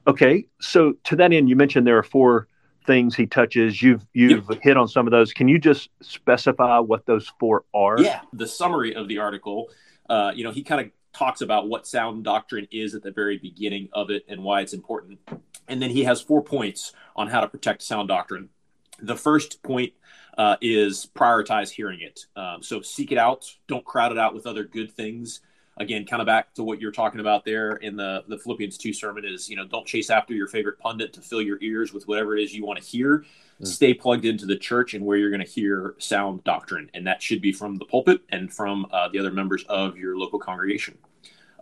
Okay, 0.07 0.47
so 0.61 0.95
to 1.05 1.17
that 1.17 1.33
end, 1.33 1.49
you 1.49 1.57
mentioned 1.57 1.87
there 1.87 1.99
are 1.99 2.03
four 2.03 2.49
things 2.87 3.15
he 3.15 3.27
touches. 3.27 3.83
You've 3.83 4.07
you've 4.15 4.47
yep. 4.49 4.63
hit 4.63 4.77
on 4.77 4.89
some 4.89 5.07
of 5.07 5.11
those. 5.11 5.33
Can 5.33 5.49
you 5.49 5.59
just 5.59 5.91
specify 6.01 6.79
what 6.79 7.05
those 7.05 7.31
four 7.39 7.65
are? 7.75 8.01
Yeah, 8.01 8.23
the 8.33 8.47
summary 8.47 8.95
of 8.95 9.09
the 9.09 9.19
article. 9.19 9.69
Uh, 10.09 10.33
you 10.35 10.45
know, 10.45 10.51
he 10.51 10.63
kind 10.63 10.81
of 10.81 10.91
talks 11.13 11.43
about 11.43 11.69
what 11.69 11.87
sound 11.87 12.25
doctrine 12.25 12.67
is 12.71 12.95
at 12.95 13.03
the 13.03 13.11
very 13.11 13.37
beginning 13.37 13.91
of 13.93 14.11
it 14.11 14.25
and 14.29 14.43
why 14.43 14.63
it's 14.63 14.73
important, 14.73 15.19
and 15.69 15.83
then 15.83 15.91
he 15.91 16.05
has 16.05 16.23
four 16.23 16.43
points 16.43 16.93
on 17.15 17.29
how 17.29 17.41
to 17.41 17.49
protect 17.49 17.83
sound 17.83 18.09
doctrine. 18.09 18.49
The 19.01 19.17
first 19.17 19.63
point 19.63 19.93
uh, 20.39 20.57
is 20.63 21.09
prioritize 21.15 21.69
hearing 21.69 22.01
it. 22.01 22.27
Um, 22.37 22.63
so 22.63 22.81
seek 22.81 23.13
it 23.13 23.19
out. 23.19 23.53
Don't 23.67 23.85
crowd 23.85 24.13
it 24.13 24.19
out 24.19 24.35
with 24.35 24.47
other 24.47 24.65
good 24.65 24.93
things. 24.93 25.41
Again, 25.77 26.05
kind 26.07 26.21
of 26.23 26.27
back 26.27 26.55
to 26.55 26.65
what 26.65 26.81
you're 26.81 26.93
talking 26.93 27.21
about 27.21 27.45
there 27.45 27.73
in 27.73 27.97
the, 27.97 28.25
the 28.27 28.39
Philippians 28.39 28.79
2 28.79 28.93
sermon 28.93 29.25
is, 29.25 29.49
you 29.49 29.57
know, 29.57 29.65
don't 29.65 29.87
chase 29.87 30.11
after 30.11 30.35
your 30.35 30.49
favorite 30.49 30.79
pundit 30.79 31.13
to 31.13 31.21
fill 31.21 31.43
your 31.43 31.59
ears 31.61 31.93
with 31.93 32.09
whatever 32.09 32.37
it 32.37 32.43
is 32.43 32.55
you 32.55 32.65
want 32.65 32.81
to 32.81 32.85
hear. 32.85 33.25
Mm. 33.61 33.67
Stay 33.67 33.95
plugged 33.95 34.25
into 34.25 34.47
the 34.47 34.57
church 34.57 34.95
and 34.95 35.05
where 35.05 35.17
you're 35.17 35.31
going 35.31 35.45
to 35.45 35.47
hear 35.47 35.95
sound 35.99 36.43
doctrine. 36.43 36.91
And 36.95 37.07
that 37.07 37.23
should 37.23 37.41
be 37.41 37.53
from 37.53 37.77
the 37.77 37.85
pulpit 37.85 38.23
and 38.31 38.53
from 38.53 38.87
uh, 38.91 39.09
the 39.09 39.21
other 39.21 39.31
members 39.31 39.65
of 39.69 39.97
your 39.97 40.17
local 40.17 40.41
congregation. 40.41 40.99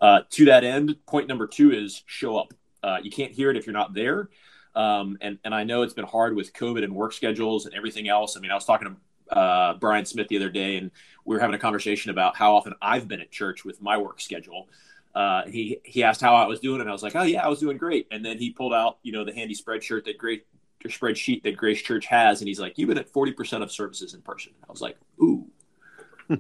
Uh, 0.00 0.20
to 0.30 0.46
that 0.46 0.64
end, 0.64 0.96
point 1.06 1.28
number 1.28 1.46
two 1.46 1.72
is 1.72 2.02
show 2.06 2.38
up. 2.38 2.54
Uh, 2.82 2.98
you 3.02 3.10
can't 3.10 3.32
hear 3.32 3.50
it 3.50 3.56
if 3.56 3.66
you're 3.66 3.72
not 3.74 3.94
there. 3.94 4.28
Um, 4.76 5.16
and, 5.22 5.38
and 5.42 5.54
I 5.54 5.64
know 5.64 5.82
it's 5.82 5.94
been 5.94 6.04
hard 6.04 6.36
with 6.36 6.52
COVID 6.52 6.84
and 6.84 6.94
work 6.94 7.14
schedules 7.14 7.64
and 7.64 7.74
everything 7.74 8.08
else. 8.08 8.36
I 8.36 8.40
mean, 8.40 8.50
I 8.50 8.54
was 8.54 8.66
talking 8.66 8.88
to 8.88 9.36
uh, 9.36 9.74
Brian 9.74 10.04
Smith 10.04 10.28
the 10.28 10.36
other 10.36 10.50
day, 10.50 10.76
and 10.76 10.90
we 11.24 11.34
were 11.34 11.40
having 11.40 11.54
a 11.54 11.58
conversation 11.58 12.10
about 12.10 12.36
how 12.36 12.54
often 12.54 12.74
I've 12.80 13.08
been 13.08 13.20
at 13.20 13.30
church 13.30 13.64
with 13.64 13.80
my 13.80 13.96
work 13.96 14.20
schedule. 14.20 14.68
Uh, 15.14 15.46
he 15.46 15.80
he 15.82 16.02
asked 16.02 16.20
how 16.20 16.34
I 16.34 16.46
was 16.46 16.60
doing, 16.60 16.82
and 16.82 16.90
I 16.90 16.92
was 16.92 17.02
like, 17.02 17.16
"Oh 17.16 17.22
yeah, 17.22 17.42
I 17.42 17.48
was 17.48 17.58
doing 17.58 17.78
great." 17.78 18.06
And 18.10 18.22
then 18.22 18.38
he 18.38 18.50
pulled 18.50 18.74
out, 18.74 18.98
you 19.02 19.12
know, 19.12 19.24
the 19.24 19.32
handy 19.32 19.54
spreadsheet 19.54 20.04
that 20.04 20.18
great 20.18 20.44
spreadsheet 20.84 21.42
that 21.42 21.56
Grace 21.56 21.80
Church 21.80 22.04
has, 22.06 22.42
and 22.42 22.48
he's 22.48 22.60
like, 22.60 22.76
"You've 22.76 22.88
been 22.88 22.98
at 22.98 23.08
forty 23.08 23.32
percent 23.32 23.62
of 23.62 23.72
services 23.72 24.12
in 24.12 24.20
person." 24.20 24.52
I 24.68 24.70
was 24.70 24.82
like, 24.82 24.98
"Ooh, 25.22 25.46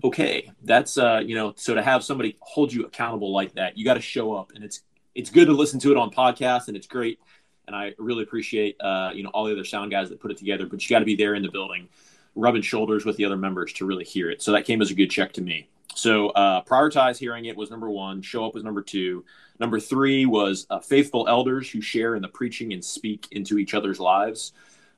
okay, 0.04 0.52
that's 0.62 0.98
uh, 0.98 1.22
you 1.24 1.34
know." 1.34 1.54
So 1.56 1.74
to 1.74 1.82
have 1.82 2.04
somebody 2.04 2.36
hold 2.40 2.70
you 2.70 2.84
accountable 2.84 3.32
like 3.32 3.54
that, 3.54 3.78
you 3.78 3.84
got 3.84 3.94
to 3.94 4.02
show 4.02 4.34
up, 4.34 4.52
and 4.54 4.62
it's 4.62 4.82
it's 5.14 5.30
good 5.30 5.46
to 5.46 5.52
listen 5.52 5.80
to 5.80 5.90
it 5.90 5.96
on 5.96 6.10
podcast, 6.10 6.68
and 6.68 6.76
it's 6.76 6.86
great 6.86 7.18
and 7.66 7.74
I 7.74 7.94
really 7.98 8.22
appreciate 8.22 8.80
uh, 8.80 9.10
you 9.14 9.22
know 9.22 9.30
all 9.30 9.44
the 9.44 9.52
other 9.52 9.64
sound 9.64 9.90
guys 9.90 10.08
that 10.10 10.20
put 10.20 10.30
it 10.30 10.38
together. 10.38 10.66
But 10.66 10.82
you 10.82 10.94
got 10.94 11.00
to 11.00 11.04
be 11.04 11.16
there 11.16 11.34
in 11.34 11.42
the 11.42 11.50
building, 11.50 11.88
rubbing 12.34 12.62
shoulders 12.62 13.04
with 13.04 13.16
the 13.16 13.24
other 13.24 13.36
members 13.36 13.72
to 13.74 13.86
really 13.86 14.04
hear 14.04 14.30
it. 14.30 14.42
So 14.42 14.52
that 14.52 14.64
came 14.64 14.82
as 14.82 14.90
a 14.90 14.94
good 14.94 15.10
check 15.10 15.32
to 15.34 15.42
me. 15.42 15.68
So 15.94 16.28
uh, 16.30 16.62
prioritize 16.62 17.16
hearing 17.16 17.46
it 17.46 17.56
was 17.56 17.70
number 17.70 17.88
one. 17.88 18.20
Show 18.20 18.44
up 18.44 18.54
was 18.54 18.62
number 18.64 18.82
two. 18.82 19.24
Number 19.58 19.80
three 19.80 20.26
was 20.26 20.66
uh, 20.68 20.78
faithful 20.78 21.26
elders 21.26 21.70
who 21.70 21.80
share 21.80 22.14
in 22.14 22.22
the 22.22 22.28
preaching 22.28 22.74
and 22.74 22.84
speak 22.84 23.28
into 23.30 23.58
each 23.58 23.72
other's 23.72 23.98
lives. 23.98 24.52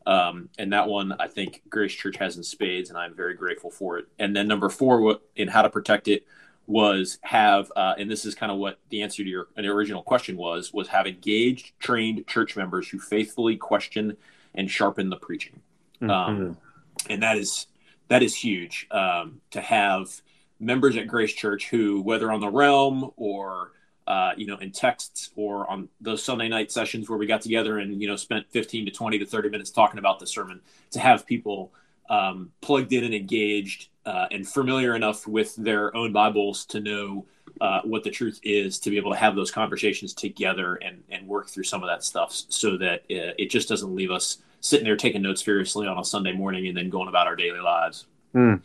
Um, 0.06 0.48
and 0.58 0.72
that 0.72 0.88
one 0.88 1.14
I 1.20 1.28
think 1.28 1.62
Grace 1.68 1.92
Church 1.92 2.16
has 2.16 2.37
in 2.37 2.42
spades, 2.42 2.88
and 2.88 2.98
I'm 2.98 3.14
very 3.14 3.34
grateful 3.34 3.70
for 3.70 3.98
it. 3.98 4.06
And 4.18 4.34
then 4.34 4.48
number 4.48 4.70
four, 4.70 5.18
in 5.37 5.48
how 5.48 5.62
to 5.62 5.70
protect 5.70 6.08
it, 6.08 6.26
was 6.68 7.18
have, 7.22 7.72
uh, 7.75 7.94
and 7.98 8.10
this 8.10 8.26
is 8.26 8.34
kind 8.34 8.52
of 8.52 8.58
what 8.58 8.78
the 8.90 9.02
answer 9.02 9.25
to 9.25 9.28
your 9.28 9.48
original 9.56 10.02
question 10.02 10.37
was, 10.37 10.72
was 10.72 10.87
have 10.88 11.06
engaged, 11.06 11.72
trained 11.80 12.26
church 12.26 12.56
members 12.56 12.88
who 12.88 12.98
faithfully 12.98 13.56
question 13.56 14.16
and 14.54 14.70
sharpen 14.70 15.08
the 15.08 15.16
preaching. 15.16 15.60
Mm-hmm. 16.00 16.10
Um, 16.10 16.56
and 17.08 17.22
that 17.22 17.38
is 17.38 17.66
that 18.08 18.22
is 18.22 18.34
huge 18.34 18.87
um, 18.90 19.40
to 19.50 19.60
have 19.60 20.20
members 20.60 20.96
at 20.96 21.08
Grace 21.08 21.32
Church 21.32 21.68
who, 21.68 22.02
whether 22.02 22.30
on 22.30 22.40
the 22.40 22.50
realm 22.50 23.10
or 23.16 23.72
uh, 24.06 24.32
you 24.37 24.46
know 24.46 24.56
in 24.58 24.70
texts 24.70 25.30
or 25.37 25.68
on 25.70 25.88
those 26.02 26.22
Sunday 26.22 26.48
night 26.48 26.70
sessions 26.70 27.08
where 27.08 27.18
we 27.18 27.26
got 27.26 27.40
together 27.40 27.78
and 27.78 28.00
you 28.00 28.08
know 28.08 28.16
spent 28.16 28.46
15 28.50 28.87
to 28.87 28.92
20 28.92 29.18
to 29.18 29.26
30 29.26 29.48
minutes 29.48 29.70
talking 29.70 29.98
about 29.98 30.18
the 30.18 30.26
sermon, 30.26 30.60
to 30.90 31.00
have 31.00 31.26
people 31.26 31.72
um, 32.08 32.50
plugged 32.60 32.92
in 32.92 33.04
and 33.04 33.14
engaged 33.14 33.88
uh, 34.06 34.26
and 34.30 34.46
familiar 34.46 34.94
enough 34.94 35.26
with 35.26 35.54
their 35.56 35.94
own 35.96 36.12
Bibles 36.12 36.64
to 36.66 36.80
know 36.80 37.26
uh, 37.60 37.80
what 37.82 38.04
the 38.04 38.10
truth 38.10 38.40
is, 38.42 38.78
to 38.78 38.90
be 38.90 38.96
able 38.96 39.10
to 39.12 39.18
have 39.18 39.34
those 39.34 39.50
conversations 39.50 40.14
together 40.14 40.76
and, 40.76 41.02
and 41.10 41.26
work 41.26 41.48
through 41.48 41.64
some 41.64 41.82
of 41.82 41.88
that 41.88 42.04
stuff 42.04 42.32
so 42.48 42.76
that 42.78 43.02
it, 43.08 43.30
uh, 43.30 43.34
it 43.38 43.50
just 43.50 43.68
doesn't 43.68 43.94
leave 43.94 44.10
us 44.10 44.38
sitting 44.60 44.84
there 44.84 44.96
taking 44.96 45.22
notes 45.22 45.44
seriously 45.44 45.86
on 45.86 45.98
a 45.98 46.04
Sunday 46.04 46.32
morning 46.32 46.66
and 46.66 46.76
then 46.76 46.88
going 46.88 47.08
about 47.08 47.26
our 47.26 47.36
daily 47.36 47.60
lives. 47.60 48.06
Mm. 48.34 48.62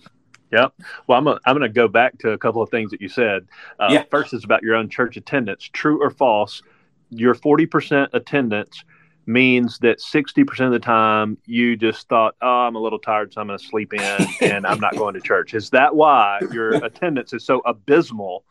Yep. 0.51 0.73
Well, 1.07 1.17
I'm, 1.17 1.27
a, 1.27 1.39
I'm 1.45 1.57
going 1.57 1.61
to 1.67 1.73
go 1.73 1.87
back 1.87 2.17
to 2.19 2.31
a 2.31 2.37
couple 2.37 2.61
of 2.61 2.69
things 2.69 2.91
that 2.91 3.01
you 3.01 3.09
said. 3.09 3.47
Uh, 3.79 3.87
yeah. 3.89 4.03
First 4.11 4.33
is 4.33 4.43
about 4.43 4.61
your 4.61 4.75
own 4.75 4.89
church 4.89 5.17
attendance. 5.17 5.63
True 5.73 6.01
or 6.01 6.11
false? 6.11 6.61
your 7.13 7.35
40% 7.35 8.09
attendance 8.13 8.83
means 9.25 9.79
that 9.79 9.99
60% 9.99 10.65
of 10.65 10.71
the 10.71 10.79
time 10.79 11.37
you 11.45 11.75
just 11.75 12.07
thought, 12.07 12.35
oh, 12.41 12.47
I'm 12.47 12.75
a 12.75 12.79
little 12.79 12.99
tired, 12.99 13.33
so 13.33 13.41
I'm 13.41 13.47
going 13.47 13.59
to 13.59 13.65
sleep 13.65 13.93
in 13.93 14.27
and 14.41 14.65
I'm 14.65 14.79
not 14.79 14.95
going 14.95 15.13
to 15.13 15.21
church. 15.21 15.53
Is 15.53 15.69
that 15.71 15.95
why 15.95 16.39
your 16.51 16.73
attendance 16.85 17.33
is 17.33 17.45
so 17.45 17.61
abysmal? 17.65 18.45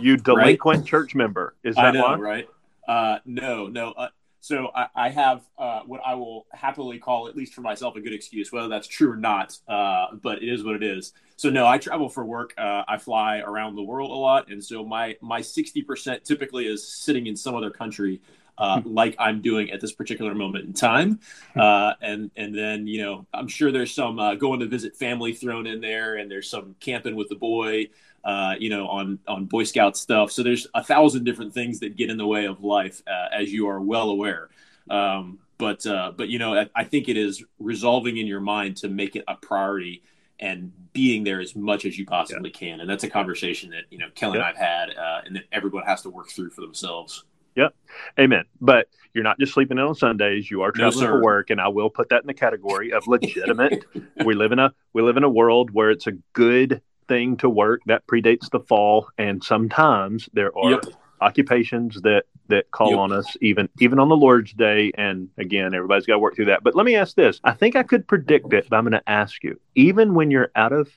You 0.00 0.16
delinquent 0.16 0.80
right? 0.80 0.86
church 0.86 1.14
member. 1.14 1.54
Is 1.64 1.76
that 1.76 1.86
I 1.86 1.90
know, 1.92 2.02
why? 2.02 2.14
right? 2.16 2.48
Uh, 2.88 3.18
no, 3.24 3.66
no. 3.66 3.92
Uh, 3.92 4.08
so 4.40 4.70
I, 4.74 4.86
I 4.94 5.08
have 5.10 5.42
uh, 5.58 5.80
what 5.86 6.00
I 6.04 6.14
will 6.14 6.46
happily 6.52 6.98
call, 6.98 7.28
at 7.28 7.36
least 7.36 7.54
for 7.54 7.60
myself, 7.60 7.94
a 7.96 8.00
good 8.00 8.14
excuse, 8.14 8.50
whether 8.50 8.68
that's 8.68 8.88
true 8.88 9.12
or 9.12 9.16
not. 9.16 9.56
Uh, 9.68 10.06
but 10.22 10.42
it 10.42 10.48
is 10.48 10.64
what 10.64 10.76
it 10.76 10.82
is. 10.82 11.12
So 11.36 11.50
no, 11.50 11.66
I 11.66 11.78
travel 11.78 12.08
for 12.08 12.24
work. 12.24 12.54
Uh, 12.56 12.82
I 12.88 12.96
fly 12.98 13.38
around 13.38 13.76
the 13.76 13.82
world 13.82 14.10
a 14.10 14.14
lot, 14.14 14.50
and 14.50 14.62
so 14.62 14.84
my 14.84 15.16
my 15.20 15.40
sixty 15.40 15.82
percent 15.82 16.24
typically 16.24 16.66
is 16.66 16.86
sitting 16.86 17.26
in 17.26 17.36
some 17.36 17.54
other 17.54 17.70
country 17.70 18.20
uh, 18.60 18.80
hmm. 18.80 18.94
like 18.94 19.16
I'm 19.18 19.40
doing 19.40 19.70
at 19.70 19.80
this 19.80 19.92
particular 19.92 20.34
moment 20.34 20.66
in 20.66 20.72
time. 20.72 21.18
Hmm. 21.54 21.60
Uh, 21.60 21.92
and 22.00 22.30
and 22.36 22.56
then 22.56 22.86
you 22.86 23.02
know 23.02 23.26
I'm 23.34 23.48
sure 23.48 23.72
there's 23.72 23.92
some 23.92 24.18
uh, 24.18 24.34
going 24.34 24.60
to 24.60 24.66
visit 24.66 24.96
family 24.96 25.32
thrown 25.32 25.66
in 25.66 25.80
there, 25.80 26.16
and 26.16 26.30
there's 26.30 26.48
some 26.48 26.76
camping 26.78 27.16
with 27.16 27.28
the 27.28 27.34
boy, 27.36 27.88
uh, 28.22 28.54
you 28.58 28.68
know, 28.68 28.86
on 28.86 29.18
on 29.26 29.46
Boy 29.46 29.64
Scout 29.64 29.96
stuff. 29.96 30.30
So 30.30 30.42
there's 30.42 30.66
a 30.74 30.84
thousand 30.84 31.24
different 31.24 31.54
things 31.54 31.80
that 31.80 31.96
get 31.96 32.10
in 32.10 32.18
the 32.18 32.26
way 32.26 32.44
of 32.44 32.62
life, 32.62 33.02
uh, 33.06 33.28
as 33.32 33.52
you 33.52 33.68
are 33.68 33.80
well 33.80 34.10
aware. 34.10 34.50
Um, 34.90 35.38
but 35.58 35.84
uh, 35.86 36.12
but 36.16 36.28
you 36.28 36.38
know 36.38 36.54
I, 36.54 36.68
I 36.74 36.84
think 36.84 37.08
it 37.08 37.16
is 37.16 37.42
resolving 37.58 38.18
in 38.18 38.26
your 38.26 38.40
mind 38.40 38.76
to 38.78 38.88
make 38.88 39.16
it 39.16 39.24
a 39.26 39.36
priority 39.36 40.02
and 40.40 40.72
being 40.92 41.22
there 41.22 41.40
as 41.40 41.54
much 41.54 41.84
as 41.84 41.98
you 41.98 42.06
possibly 42.06 42.50
yeah. 42.50 42.58
can. 42.58 42.80
And 42.80 42.88
that's 42.88 43.04
a 43.04 43.10
conversation 43.10 43.70
that, 43.70 43.84
you 43.90 43.98
know, 43.98 44.08
Kelly 44.14 44.38
yeah. 44.38 44.48
and 44.48 44.56
I've 44.56 44.56
had 44.56 44.90
uh, 44.96 45.20
and 45.26 45.36
that 45.36 45.44
everyone 45.52 45.84
has 45.84 46.02
to 46.02 46.10
work 46.10 46.30
through 46.30 46.50
for 46.50 46.62
themselves. 46.62 47.24
Yep. 47.56 47.74
Amen. 48.18 48.44
But 48.60 48.88
you're 49.14 49.24
not 49.24 49.38
just 49.38 49.52
sleeping 49.52 49.78
in 49.78 49.84
on 49.84 49.94
Sundays. 49.94 50.50
You 50.50 50.62
are 50.62 50.70
traveling 50.72 51.04
no, 51.04 51.10
for 51.12 51.22
work, 51.22 51.50
and 51.50 51.60
I 51.60 51.68
will 51.68 51.90
put 51.90 52.08
that 52.10 52.22
in 52.22 52.26
the 52.26 52.34
category 52.34 52.92
of 52.92 53.06
legitimate. 53.06 53.84
we 54.24 54.34
live 54.34 54.52
in 54.52 54.58
a 54.58 54.72
we 54.92 55.02
live 55.02 55.16
in 55.16 55.24
a 55.24 55.30
world 55.30 55.70
where 55.72 55.90
it's 55.90 56.06
a 56.06 56.12
good 56.32 56.80
thing 57.08 57.36
to 57.38 57.50
work. 57.50 57.82
That 57.86 58.06
predates 58.06 58.50
the 58.50 58.60
fall, 58.60 59.08
and 59.18 59.42
sometimes 59.42 60.28
there 60.32 60.56
are 60.56 60.72
yep. 60.72 60.84
occupations 61.20 62.00
that 62.02 62.24
that 62.48 62.70
call 62.70 62.90
yep. 62.90 62.98
on 62.98 63.12
us 63.12 63.36
even 63.40 63.68
even 63.80 63.98
on 63.98 64.08
the 64.08 64.16
Lord's 64.16 64.52
Day. 64.52 64.92
And 64.96 65.28
again, 65.38 65.74
everybody's 65.74 66.06
got 66.06 66.14
to 66.14 66.20
work 66.20 66.36
through 66.36 66.46
that. 66.46 66.62
But 66.62 66.76
let 66.76 66.86
me 66.86 66.94
ask 66.94 67.16
this: 67.16 67.40
I 67.42 67.52
think 67.52 67.74
I 67.74 67.82
could 67.82 68.06
predict 68.06 68.52
it, 68.52 68.68
but 68.70 68.76
I'm 68.76 68.84
going 68.84 68.92
to 68.92 69.10
ask 69.10 69.42
you. 69.42 69.58
Even 69.74 70.14
when 70.14 70.30
you're 70.30 70.52
out 70.54 70.72
of 70.72 70.88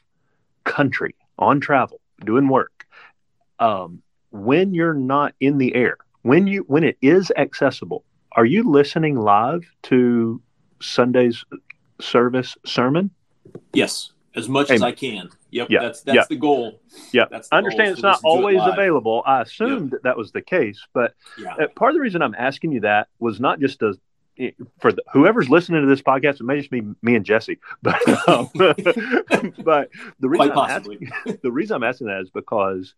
country 0.65 1.15
on 1.39 1.59
travel 1.59 1.99
doing 2.23 2.47
work, 2.47 2.85
um, 3.57 4.03
when 4.29 4.75
you're 4.75 4.93
not 4.93 5.33
in 5.39 5.57
the 5.57 5.73
air 5.73 5.97
when 6.23 6.47
you 6.47 6.65
when 6.67 6.83
it 6.83 6.97
is 7.01 7.31
accessible, 7.37 8.03
are 8.33 8.45
you 8.45 8.69
listening 8.69 9.17
live 9.17 9.63
to 9.83 10.41
Sunday's 10.81 11.45
service 12.01 12.57
sermon? 12.65 13.11
Yes, 13.73 14.11
as 14.35 14.49
much 14.49 14.71
as 14.71 14.81
I 14.81 14.91
can. 14.91 15.29
Yep, 15.51 15.67
yeah, 15.69 15.81
that's 15.83 16.01
that's 16.01 16.15
yeah. 16.15 16.25
the 16.27 16.35
goal. 16.35 16.81
Yeah, 17.11 17.25
that's 17.29 17.47
I 17.51 17.57
understand 17.57 17.91
it's 17.91 18.01
not 18.01 18.19
always 18.23 18.61
it 18.61 18.69
available. 18.69 19.21
I 19.25 19.41
assumed 19.41 19.83
yep. 19.83 19.91
that 19.91 20.03
that 20.03 20.17
was 20.17 20.31
the 20.31 20.41
case, 20.41 20.85
but 20.93 21.13
yeah. 21.37 21.53
Uh, 21.53 21.67
part 21.75 21.91
of 21.91 21.95
the 21.95 22.01
reason 22.01 22.21
I'm 22.21 22.35
asking 22.35 22.71
you 22.71 22.79
that 22.81 23.07
was 23.19 23.39
not 23.39 23.59
just 23.59 23.79
to 23.79 23.93
for 24.79 24.91
the, 24.91 25.03
whoever's 25.13 25.49
listening 25.49 25.81
to 25.81 25.87
this 25.87 26.01
podcast, 26.01 26.39
it 26.39 26.43
may 26.43 26.57
just 26.57 26.71
be 26.71 26.81
me 27.01 27.15
and 27.15 27.25
Jesse, 27.25 27.59
but 27.81 28.27
um, 28.27 28.49
but 28.55 29.89
the 30.19 30.29
reason 30.29 30.51
I'm 30.51 30.69
asking, 30.69 31.11
the 31.43 31.51
reason 31.51 31.75
I'm 31.75 31.83
asking 31.83 32.07
that 32.07 32.21
is 32.21 32.29
because 32.29 32.93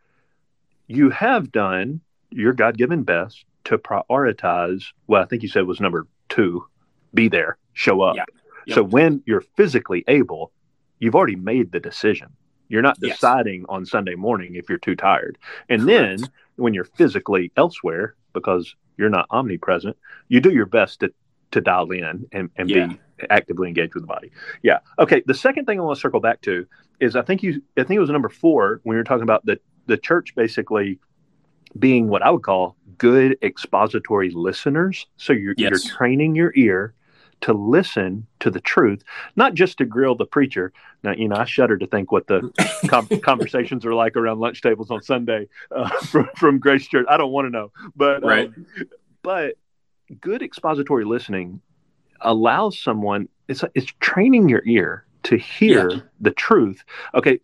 you 0.87 1.09
have 1.09 1.51
done 1.51 2.01
your 2.35 2.53
God 2.53 2.77
given 2.77 3.03
best 3.03 3.45
to 3.65 3.77
prioritize 3.77 4.83
what 5.05 5.21
I 5.21 5.25
think 5.25 5.41
you 5.41 5.49
said 5.49 5.65
was 5.65 5.79
number 5.79 6.07
two 6.29 6.65
be 7.13 7.29
there, 7.29 7.57
show 7.73 8.01
up. 8.01 8.17
Yeah. 8.17 8.25
Yep. 8.67 8.75
So 8.75 8.83
when 8.83 9.23
you're 9.25 9.43
physically 9.55 10.03
able, 10.07 10.51
you've 10.99 11.15
already 11.15 11.35
made 11.35 11.71
the 11.71 11.79
decision. 11.79 12.29
You're 12.67 12.81
not 12.81 12.99
deciding 12.99 13.61
yes. 13.61 13.65
on 13.69 13.85
Sunday 13.85 14.15
morning 14.15 14.55
if 14.55 14.69
you're 14.69 14.79
too 14.79 14.95
tired. 14.95 15.37
And 15.69 15.83
Correct. 15.83 16.21
then 16.21 16.29
when 16.55 16.73
you're 16.73 16.83
physically 16.83 17.51
elsewhere, 17.55 18.15
because 18.33 18.75
you're 18.97 19.09
not 19.09 19.27
omnipresent, 19.29 19.95
you 20.29 20.41
do 20.41 20.51
your 20.51 20.65
best 20.65 21.01
to, 21.01 21.13
to 21.51 21.61
dial 21.61 21.89
in 21.91 22.27
and, 22.31 22.49
and 22.55 22.69
yeah. 22.69 22.87
be 22.87 22.99
actively 23.29 23.67
engaged 23.67 23.93
with 23.93 24.03
the 24.03 24.07
body. 24.07 24.31
Yeah. 24.63 24.79
Okay. 24.99 25.21
The 25.25 25.33
second 25.33 25.65
thing 25.65 25.79
I 25.79 25.83
want 25.83 25.97
to 25.97 26.01
circle 26.01 26.19
back 26.19 26.41
to 26.41 26.65
is 26.99 27.15
I 27.15 27.21
think 27.21 27.43
you 27.43 27.61
I 27.77 27.83
think 27.83 27.97
it 27.97 27.99
was 27.99 28.09
number 28.09 28.29
four 28.29 28.81
when 28.83 28.95
you 28.95 28.99
were 28.99 29.03
talking 29.03 29.23
about 29.23 29.45
the 29.45 29.59
the 29.85 29.97
church 29.97 30.33
basically 30.35 30.99
being 31.77 32.07
what 32.07 32.21
I 32.21 32.29
would 32.29 32.43
call 32.43 32.75
good 32.97 33.37
expository 33.41 34.29
listeners. 34.31 35.05
So 35.17 35.33
you're, 35.33 35.55
yes. 35.57 35.69
you're 35.69 35.95
training 35.95 36.35
your 36.35 36.53
ear 36.55 36.93
to 37.41 37.53
listen 37.53 38.25
to 38.39 38.49
the 38.49 38.61
truth, 38.61 39.03
not 39.35 39.53
just 39.53 39.77
to 39.77 39.85
grill 39.85 40.15
the 40.15 40.25
preacher. 40.25 40.71
Now, 41.03 41.11
you 41.11 41.27
know, 41.27 41.35
I 41.35 41.45
shudder 41.45 41.77
to 41.77 41.87
think 41.87 42.11
what 42.11 42.27
the 42.27 42.51
com- 42.87 43.07
conversations 43.21 43.85
are 43.85 43.93
like 43.93 44.15
around 44.15 44.39
lunch 44.39 44.61
tables 44.61 44.89
on 44.89 45.01
Sunday 45.03 45.47
uh, 45.71 45.89
from, 46.05 46.29
from, 46.35 46.59
Grace 46.59 46.87
Church. 46.87 47.05
I 47.09 47.17
don't 47.17 47.31
want 47.31 47.45
to 47.45 47.49
know, 47.49 47.71
but 47.95 48.23
um, 48.23 48.29
right. 48.29 48.47
Um, 48.47 48.65
but 49.21 49.55
good 50.21 50.41
expository 50.41 51.03
listening 51.05 51.61
allows 52.21 52.79
someone. 52.79 53.27
It's 53.47 53.63
it's 53.73 53.91
training 53.99 54.49
your 54.49 54.63
ear 54.65 55.05
to 55.23 55.37
hear 55.37 55.89
yeah. 55.89 55.99
the 56.19 56.31
truth. 56.31 56.83
Okay, 57.13 57.39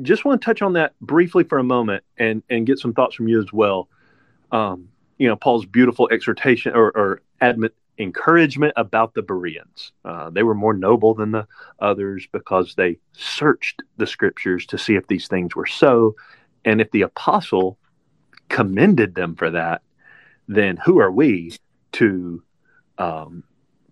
just 0.00 0.24
want 0.24 0.40
to 0.40 0.44
touch 0.44 0.62
on 0.62 0.72
that 0.74 0.98
briefly 1.00 1.44
for 1.44 1.58
a 1.58 1.64
moment 1.64 2.04
and 2.16 2.42
and 2.48 2.66
get 2.66 2.78
some 2.78 2.94
thoughts 2.94 3.14
from 3.14 3.28
you 3.28 3.38
as 3.38 3.52
well. 3.52 3.88
Um, 4.50 4.88
you 5.18 5.28
know, 5.28 5.36
Paul's 5.36 5.66
beautiful 5.66 6.08
exhortation 6.10 6.74
or, 6.74 6.96
or 6.96 7.22
admit 7.40 7.74
encouragement 7.98 8.72
about 8.76 9.14
the 9.14 9.22
Bereans. 9.22 9.92
Uh, 10.04 10.30
they 10.30 10.42
were 10.42 10.54
more 10.54 10.74
noble 10.74 11.14
than 11.14 11.30
the 11.30 11.46
others 11.78 12.26
because 12.32 12.74
they 12.74 12.98
searched 13.12 13.82
the 13.98 14.06
scriptures 14.06 14.66
to 14.66 14.78
see 14.78 14.94
if 14.94 15.06
these 15.06 15.28
things 15.28 15.54
were 15.54 15.66
so. 15.66 16.16
And 16.64 16.80
if 16.80 16.90
the 16.90 17.02
apostle 17.02 17.78
commended 18.48 19.14
them 19.14 19.34
for 19.34 19.50
that, 19.50 19.82
then 20.48 20.76
who 20.76 20.98
are 21.00 21.10
we 21.10 21.52
to 21.92 22.42
um, 22.98 23.44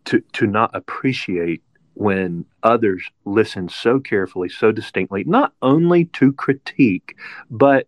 to 0.06 0.20
to 0.32 0.46
not 0.46 0.70
appreciate 0.74 1.62
when 2.00 2.46
others 2.62 3.10
listen 3.26 3.68
so 3.68 4.00
carefully, 4.00 4.48
so 4.48 4.72
distinctly, 4.72 5.22
not 5.24 5.52
only 5.60 6.06
to 6.06 6.32
critique, 6.32 7.14
but 7.50 7.86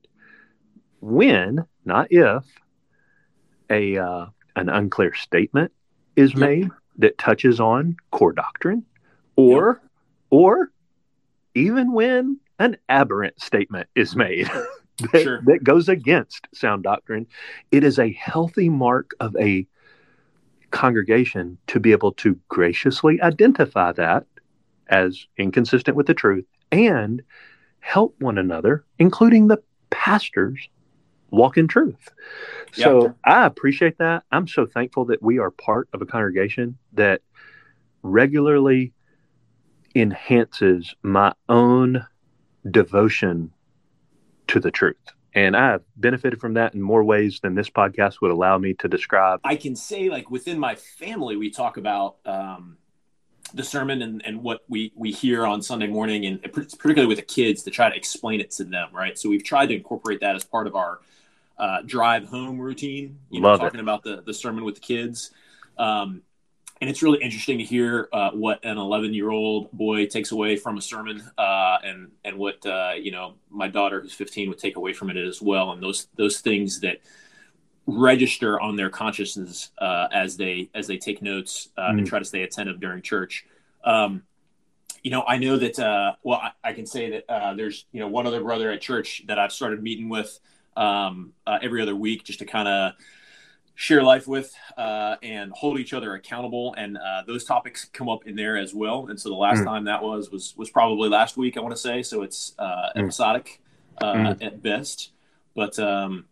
when, 1.01 1.65
not 1.87 2.09
if, 2.11 2.45
a 3.71 3.97
uh, 3.97 4.27
an 4.55 4.69
unclear 4.69 5.15
statement 5.15 5.73
is 6.15 6.37
made 6.37 6.69
that 6.99 7.17
touches 7.17 7.59
on 7.59 7.97
core 8.11 8.35
doctrine, 8.35 8.85
or 9.37 9.81
yep. 9.83 9.91
or 10.29 10.71
even 11.55 11.93
when 11.93 12.39
an 12.59 12.77
aberrant 12.91 13.41
statement 13.41 13.89
is 13.95 14.15
made 14.15 14.47
that, 15.13 15.23
sure. 15.23 15.41
that 15.47 15.65
goes 15.65 15.89
against 15.89 16.49
sound 16.53 16.83
doctrine, 16.83 17.27
it 17.71 17.83
is 17.83 17.99
a 17.99 18.13
healthy 18.13 18.69
mark 18.69 19.13
of 19.21 19.35
a 19.41 19.67
congregation 20.73 21.59
to 21.69 21.79
be 21.79 21.93
able 21.93 22.13
to 22.13 22.39
graciously 22.49 23.21
identify 23.23 23.93
that 23.93 24.27
as 24.89 25.27
inconsistent 25.37 25.97
with 25.97 26.07
the 26.07 26.15
truth 26.15 26.45
and 26.73 27.23
help 27.81 28.15
one 28.19 28.39
another, 28.39 28.85
including 28.99 29.49
the 29.49 29.63
pastors, 29.91 30.69
walk 31.31 31.57
in 31.57 31.69
truth. 31.69 32.09
So 32.73 33.15
I 33.25 33.47
appreciate 33.47 33.99
that. 33.99 34.25
I'm 34.33 34.49
so 34.49 34.67
thankful 34.67 35.05
that 35.07 35.23
we 35.23 35.39
are 35.39 35.51
part 35.51 35.89
of 35.93 36.03
a 36.03 36.07
congregation 36.07 36.77
that 36.95 37.23
regularly 38.03 38.93
enhances 39.95 40.95
my 41.03 41.33
own 41.49 42.07
devotion 42.71 43.53
to 44.49 44.61
the 44.61 44.71
truth. 44.71 44.97
And 45.35 45.57
I've 45.57 45.83
benefited 45.97 46.41
from 46.41 46.55
that 46.55 46.75
in 46.75 46.83
more 46.83 47.03
ways 47.03 47.41
than 47.43 47.55
this 47.55 47.71
podcast 47.71 48.21
would 48.21 48.31
allow 48.31 48.59
me 48.59 48.75
to 48.75 48.89
describe. 48.89 49.41
I 49.45 49.57
can 49.57 49.75
say, 49.75 50.11
like, 50.11 50.31
within 50.31 50.59
my 50.59 50.75
family, 50.75 51.37
we 51.37 51.51
talk 51.51 51.79
about 51.79 52.17
um, 52.27 52.77
the 53.55 53.65
sermon 53.65 54.03
and, 54.03 54.25
and 54.27 54.43
what 54.43 54.61
we, 54.69 54.93
we 54.95 55.11
hear 55.11 55.47
on 55.47 55.63
Sunday 55.63 55.87
morning, 55.87 56.27
and 56.27 56.43
particularly 56.53 57.07
with 57.07 57.19
the 57.19 57.25
kids, 57.25 57.63
to 57.63 57.71
try 57.71 57.89
to 57.89 57.97
explain 57.97 58.41
it 58.41 58.51
to 58.53 58.65
them, 58.65 58.89
right? 58.93 59.19
So 59.19 59.29
we've 59.31 59.45
tried 59.45 59.67
to 59.67 59.75
incorporate 59.75 60.21
that 60.21 60.37
as 60.37 60.45
part 60.45 60.67
of 60.67 60.77
our 60.77 61.01
uh, 61.59 61.79
drive 61.87 62.27
home 62.27 62.59
routine, 62.59 63.19
you 63.31 63.41
know, 63.41 63.49
Love 63.49 63.61
talking 63.61 63.81
it. 63.81 63.83
about 63.83 64.03
the, 64.03 64.23
the 64.23 64.35
sermon 64.35 64.65
with 64.65 64.75
the 64.77 64.81
kids. 64.81 65.31
Um, 65.79 66.23
and 66.83 66.91
it's 66.91 67.01
really 67.01 67.23
interesting 67.23 67.59
to 67.59 67.65
hear 67.65 68.09
uh, 68.13 68.33
what 68.33 68.65
an 68.65 68.77
11 68.77 69.15
year 69.15 69.31
old 69.31 69.71
boy 69.71 70.05
takes 70.05 70.33
away 70.33 70.57
from 70.57 70.77
a 70.79 70.83
sermon 70.83 71.23
uh, 71.39 71.79
and 71.85 72.11
and 72.25 72.37
what 72.37 72.67
uh, 72.67 72.93
you 73.01 73.13
know 73.13 73.35
my 73.51 73.69
daughter 73.69 74.01
who's 74.01 74.13
15 74.13 74.49
would 74.49 74.59
take 74.59 74.75
away 74.75 74.93
from 74.93 75.09
it 75.09 75.17
as 75.17 75.41
well 75.41 75.71
and 75.71 75.81
those 75.81 76.09
those 76.17 76.41
things 76.41 76.81
that 76.81 76.99
register 77.87 78.61
on 78.61 78.75
their 78.75 78.91
consciousness 78.91 79.71
uh, 79.79 80.09
as 80.13 80.37
they 80.37 80.69
as 80.75 80.89
they 80.89 80.99
take 80.99 81.23
notes 81.23 81.69
mm. 81.79 81.89
and 81.89 82.01
hmm. 82.01 82.05
try 82.05 82.19
to 82.19 82.25
stay 82.25 82.43
attentive 82.43 82.81
during 82.81 83.01
church 83.01 83.47
um, 83.85 84.25
you 85.05 85.11
know 85.13 85.23
i 85.29 85.39
know 85.39 85.57
that 85.57 85.79
uh, 85.79 86.15
well 86.25 86.41
I, 86.41 86.71
I, 86.71 86.73
can 86.73 86.87
say 86.87 87.11
that 87.29 87.57
there's 87.57 87.87
you 87.93 88.01
know 88.01 88.09
one 88.09 88.27
other 88.27 88.43
brother 88.43 88.73
at 88.73 88.81
church 88.81 89.23
that 89.29 89.39
i've 89.39 89.53
started 89.53 89.81
meeting 89.81 90.09
with 90.09 90.37
um, 90.77 91.33
every 91.47 91.81
other 91.81 91.95
week 91.95 92.25
just 92.25 92.41
to 92.41 92.45
kind 92.45 92.67
of 92.67 92.93
share 93.83 94.01
life 94.05 94.29
with 94.29 94.55
uh, 94.79 95.17
and 95.25 95.51
hold 95.51 95.77
each 95.77 95.93
other 95.93 96.15
accountable 96.15 96.73
and 96.79 96.97
uh, 96.97 97.21
those 97.27 97.45
topics 97.45 97.85
come 97.87 98.09
up 98.09 98.29
in 98.29 98.37
there 98.37 98.57
as 98.57 98.73
well 98.73 99.09
and 99.09 99.19
so 99.19 99.29
the 99.29 99.35
last 99.35 99.59
mm. 99.59 99.65
time 99.65 99.83
that 99.83 100.01
was 100.01 100.31
was 100.31 100.55
was 100.57 100.71
probably 100.71 101.09
last 101.09 101.37
week 101.37 101.57
i 101.57 101.61
want 101.61 101.75
to 101.75 101.81
say 101.81 102.01
so 102.01 102.23
it's 102.23 102.55
uh, 102.61 102.91
mm. 102.95 103.03
episodic 103.03 103.61
mm. 104.01 104.41
at 104.41 104.63
best 104.63 105.11
but 105.57 105.77
um, 105.81 106.27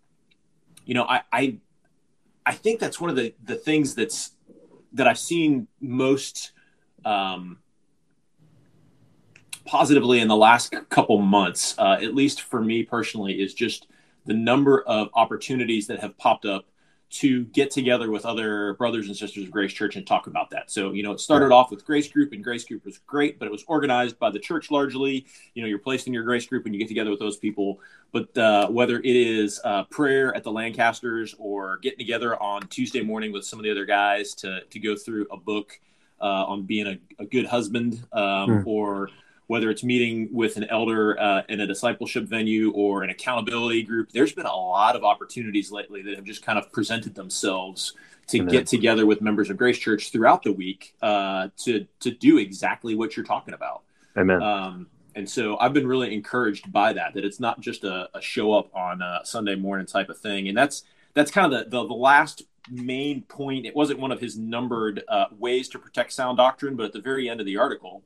you 0.84 0.94
know 0.94 1.02
I, 1.02 1.22
I 1.32 1.56
i 2.46 2.52
think 2.52 2.78
that's 2.78 3.00
one 3.00 3.10
of 3.10 3.16
the 3.16 3.34
the 3.42 3.56
things 3.56 3.96
that's 3.96 4.30
that 4.92 5.08
i've 5.08 5.18
seen 5.18 5.66
most 5.80 6.52
um, 7.04 7.58
positively 9.64 10.20
in 10.20 10.28
the 10.28 10.36
last 10.36 10.72
couple 10.88 11.18
months 11.18 11.74
uh, 11.78 11.98
at 12.00 12.14
least 12.14 12.42
for 12.42 12.62
me 12.62 12.84
personally 12.84 13.42
is 13.42 13.54
just 13.54 13.88
the 14.24 14.34
number 14.34 14.82
of 14.82 15.08
opportunities 15.14 15.88
that 15.88 15.98
have 15.98 16.16
popped 16.16 16.44
up 16.44 16.66
to 17.10 17.44
get 17.46 17.72
together 17.72 18.08
with 18.10 18.24
other 18.24 18.74
brothers 18.74 19.08
and 19.08 19.16
sisters 19.16 19.44
of 19.44 19.50
Grace 19.50 19.72
Church 19.72 19.96
and 19.96 20.06
talk 20.06 20.28
about 20.28 20.48
that. 20.50 20.70
So, 20.70 20.92
you 20.92 21.02
know, 21.02 21.10
it 21.10 21.20
started 21.20 21.50
off 21.50 21.70
with 21.70 21.84
Grace 21.84 22.08
Group, 22.08 22.32
and 22.32 22.42
Grace 22.42 22.64
Group 22.64 22.84
was 22.84 22.98
great, 22.98 23.38
but 23.38 23.46
it 23.46 23.50
was 23.50 23.64
organized 23.66 24.18
by 24.20 24.30
the 24.30 24.38
church 24.38 24.70
largely. 24.70 25.26
You 25.54 25.62
know, 25.62 25.68
you're 25.68 25.80
placed 25.80 26.06
in 26.06 26.12
your 26.12 26.22
Grace 26.22 26.46
Group 26.46 26.66
and 26.66 26.74
you 26.74 26.78
get 26.78 26.86
together 26.86 27.10
with 27.10 27.18
those 27.18 27.36
people. 27.36 27.80
But 28.12 28.36
uh, 28.38 28.68
whether 28.68 28.98
it 28.98 29.16
is 29.16 29.60
uh, 29.64 29.84
prayer 29.84 30.34
at 30.36 30.44
the 30.44 30.52
Lancasters 30.52 31.34
or 31.38 31.78
getting 31.78 31.98
together 31.98 32.40
on 32.40 32.62
Tuesday 32.68 33.02
morning 33.02 33.32
with 33.32 33.44
some 33.44 33.58
of 33.58 33.64
the 33.64 33.70
other 33.72 33.86
guys 33.86 34.34
to, 34.36 34.60
to 34.70 34.78
go 34.78 34.94
through 34.94 35.26
a 35.32 35.36
book 35.36 35.80
uh, 36.20 36.44
on 36.46 36.62
being 36.62 36.86
a, 36.86 36.98
a 37.18 37.26
good 37.26 37.46
husband 37.46 38.04
um, 38.12 38.22
mm. 38.22 38.66
or 38.66 39.10
whether 39.50 39.68
it's 39.68 39.82
meeting 39.82 40.28
with 40.30 40.56
an 40.56 40.62
elder 40.70 41.18
uh, 41.18 41.42
in 41.48 41.58
a 41.58 41.66
discipleship 41.66 42.22
venue 42.22 42.70
or 42.70 43.02
an 43.02 43.10
accountability 43.10 43.82
group, 43.82 44.12
there's 44.12 44.32
been 44.32 44.46
a 44.46 44.54
lot 44.54 44.94
of 44.94 45.02
opportunities 45.02 45.72
lately 45.72 46.02
that 46.02 46.14
have 46.14 46.22
just 46.22 46.46
kind 46.46 46.56
of 46.56 46.70
presented 46.70 47.16
themselves 47.16 47.94
to 48.28 48.36
Amen. 48.36 48.52
get 48.52 48.68
together 48.68 49.06
with 49.06 49.20
members 49.20 49.50
of 49.50 49.56
Grace 49.56 49.76
Church 49.76 50.12
throughout 50.12 50.44
the 50.44 50.52
week 50.52 50.94
uh, 51.02 51.48
to 51.64 51.84
to 51.98 52.12
do 52.12 52.38
exactly 52.38 52.94
what 52.94 53.16
you're 53.16 53.26
talking 53.26 53.52
about. 53.52 53.82
Amen. 54.16 54.40
Um, 54.40 54.86
and 55.16 55.28
so 55.28 55.58
I've 55.58 55.72
been 55.72 55.88
really 55.88 56.14
encouraged 56.14 56.70
by 56.70 56.92
that. 56.92 57.14
That 57.14 57.24
it's 57.24 57.40
not 57.40 57.60
just 57.60 57.82
a, 57.82 58.08
a 58.14 58.22
show 58.22 58.52
up 58.52 58.72
on 58.72 59.02
a 59.02 59.22
Sunday 59.24 59.56
morning 59.56 59.84
type 59.84 60.10
of 60.10 60.18
thing, 60.18 60.46
and 60.46 60.56
that's 60.56 60.84
that's 61.14 61.32
kind 61.32 61.52
of 61.52 61.64
the, 61.64 61.70
the, 61.76 61.88
the 61.88 61.94
last 61.94 62.44
main 62.70 63.22
point. 63.22 63.66
It 63.66 63.74
wasn't 63.74 63.98
one 63.98 64.12
of 64.12 64.20
his 64.20 64.38
numbered 64.38 65.02
uh, 65.08 65.24
ways 65.36 65.68
to 65.70 65.80
protect 65.80 66.12
sound 66.12 66.36
doctrine, 66.36 66.76
but 66.76 66.86
at 66.86 66.92
the 66.92 67.00
very 67.00 67.28
end 67.28 67.40
of 67.40 67.46
the 67.46 67.56
article, 67.56 68.04